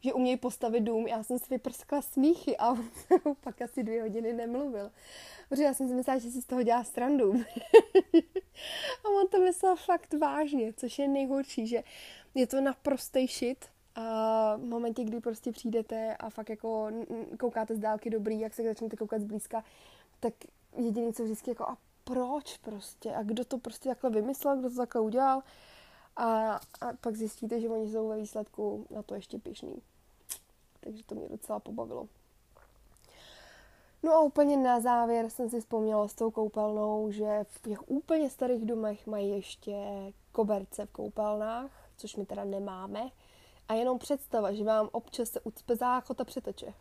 že 0.00 0.12
umějí 0.12 0.36
postavit 0.36 0.80
dům, 0.80 1.06
já 1.06 1.22
jsem 1.22 1.38
si 1.38 1.44
vyprskla 1.50 2.02
smíchy 2.02 2.56
a 2.56 2.70
on 2.70 3.34
pak 3.40 3.62
asi 3.62 3.82
dvě 3.82 4.02
hodiny 4.02 4.32
nemluvil. 4.32 4.90
Protože 5.48 5.62
já 5.62 5.74
jsem 5.74 5.88
si 5.88 5.94
myslela, 5.94 6.18
že 6.18 6.30
si 6.30 6.42
z 6.42 6.46
toho 6.46 6.62
dělá 6.62 6.84
strandu. 6.84 7.32
a 9.04 9.08
on 9.20 9.28
to 9.28 9.38
myslel 9.38 9.76
fakt 9.76 10.14
vážně, 10.14 10.72
což 10.72 10.98
je 10.98 11.08
nejhorší, 11.08 11.66
že 11.66 11.84
je 12.34 12.46
to 12.46 12.60
naprostý 12.60 13.26
shit, 13.26 13.64
a 13.98 14.56
v 14.56 14.64
momentě, 14.64 15.04
kdy 15.04 15.20
prostě 15.20 15.52
přijdete 15.52 16.16
a 16.16 16.30
fakt 16.30 16.50
jako 16.50 16.90
koukáte 17.40 17.74
z 17.74 17.78
dálky 17.78 18.10
dobrý, 18.10 18.40
jak 18.40 18.54
se 18.54 18.62
začnete 18.62 18.96
koukat 18.96 19.20
zblízka, 19.20 19.64
tak 20.20 20.34
jediný, 20.76 21.12
co 21.12 21.24
vždycky 21.24 21.50
jako 21.50 21.64
a 21.64 21.76
proč 22.04 22.56
prostě 22.58 23.14
a 23.14 23.22
kdo 23.22 23.44
to 23.44 23.58
prostě 23.58 23.88
takhle 23.88 24.10
vymyslel, 24.10 24.56
kdo 24.56 24.70
to 24.70 24.76
takhle 24.76 25.00
udělal 25.00 25.42
a, 26.16 26.54
a 26.54 26.60
pak 27.00 27.16
zjistíte, 27.16 27.60
že 27.60 27.68
oni 27.68 27.90
jsou 27.90 28.08
ve 28.08 28.16
výsledku 28.16 28.86
na 28.90 29.02
to 29.02 29.14
ještě 29.14 29.38
pišný. 29.38 29.82
Takže 30.80 31.04
to 31.04 31.14
mě 31.14 31.28
docela 31.28 31.60
pobavilo. 31.60 32.08
No 34.02 34.12
a 34.12 34.20
úplně 34.20 34.56
na 34.56 34.80
závěr 34.80 35.30
jsem 35.30 35.50
si 35.50 35.60
vzpomněla 35.60 36.08
s 36.08 36.14
tou 36.14 36.30
koupelnou, 36.30 37.10
že 37.10 37.44
v 37.48 37.62
těch 37.62 37.90
úplně 37.90 38.30
starých 38.30 38.66
domech 38.66 39.06
mají 39.06 39.30
ještě 39.30 39.72
koberce 40.32 40.86
v 40.86 40.90
koupelnách, 40.90 41.70
což 41.96 42.16
my 42.16 42.26
teda 42.26 42.44
nemáme. 42.44 43.10
A 43.68 43.74
jenom 43.74 43.98
představa, 43.98 44.52
že 44.52 44.64
vám 44.64 44.88
občas 44.92 45.30
se 45.30 45.40
ucpe 45.40 45.76
záchod 45.76 46.20
a 46.20 46.24
přeteče. 46.24 46.74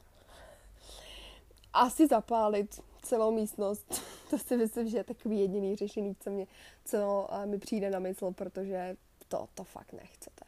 Asi 1.74 2.08
zapálit 2.08 2.82
celou 3.02 3.32
místnost, 3.32 4.02
to 4.30 4.38
si 4.38 4.58
myslím, 4.58 4.90
že 4.90 4.98
je 4.98 5.04
takový 5.04 5.40
jediný 5.40 5.76
řešení, 5.76 6.16
co, 6.20 6.30
mě, 6.30 6.48
co 6.86 7.28
mi 7.46 7.58
přijde 7.60 7.90
na 7.90 8.00
mysl, 8.00 8.32
protože 8.32 8.96
to, 9.28 9.48
to 9.54 9.64
fakt 9.64 9.94
nechcete. 9.94 10.46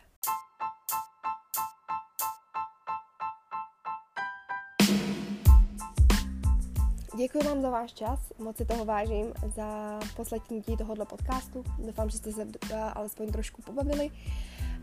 Děkuji 7.17 7.43
vám 7.43 7.61
za 7.61 7.69
váš 7.69 7.93
čas, 7.93 8.19
moc 8.37 8.57
si 8.57 8.65
toho 8.65 8.85
vážím 8.85 9.33
za 9.55 9.99
poslechnutí 10.15 10.77
tohohle 10.77 11.05
podcastu. 11.05 11.63
Doufám, 11.77 12.09
že 12.09 12.17
jste 12.17 12.31
se 12.31 12.47
alespoň 12.93 13.31
trošku 13.31 13.61
pobavili. 13.61 14.11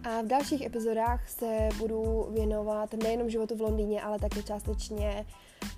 A 0.06 0.22
v 0.22 0.26
dalších 0.26 0.66
epizodách 0.66 1.28
se 1.28 1.68
budu 1.78 2.28
věnovat 2.30 2.94
nejenom 2.94 3.30
životu 3.30 3.56
v 3.56 3.60
Londýně, 3.60 4.02
ale 4.02 4.18
také 4.18 4.42
částečně 4.42 5.26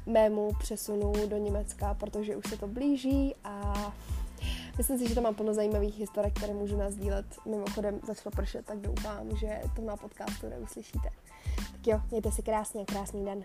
mému 0.07 0.51
přesunu 0.59 1.13
do 1.27 1.37
Německa, 1.37 1.95
protože 1.95 2.37
už 2.37 2.45
se 2.49 2.57
to 2.57 2.67
blíží 2.67 3.35
a 3.45 3.75
myslím 4.79 4.99
si, 4.99 5.09
že 5.09 5.15
to 5.15 5.21
mám 5.21 5.35
plno 5.35 5.55
zajímavých 5.55 5.99
historek, 5.99 6.35
které 6.35 6.55
můžu 6.55 6.77
nazdílet. 6.77 7.27
Mimochodem 7.47 8.01
začalo 8.07 8.31
pršet, 8.37 8.67
tak 8.67 8.79
doufám, 8.79 9.37
že 9.37 9.61
to 9.77 9.83
na 9.83 9.97
podcastu 9.97 10.49
neuslyšíte. 10.49 11.11
Tak 11.73 11.87
jo, 11.87 12.01
mějte 12.11 12.33
si 12.33 12.43
krásně 12.43 12.85
krásný 12.85 13.25
den. 13.25 13.45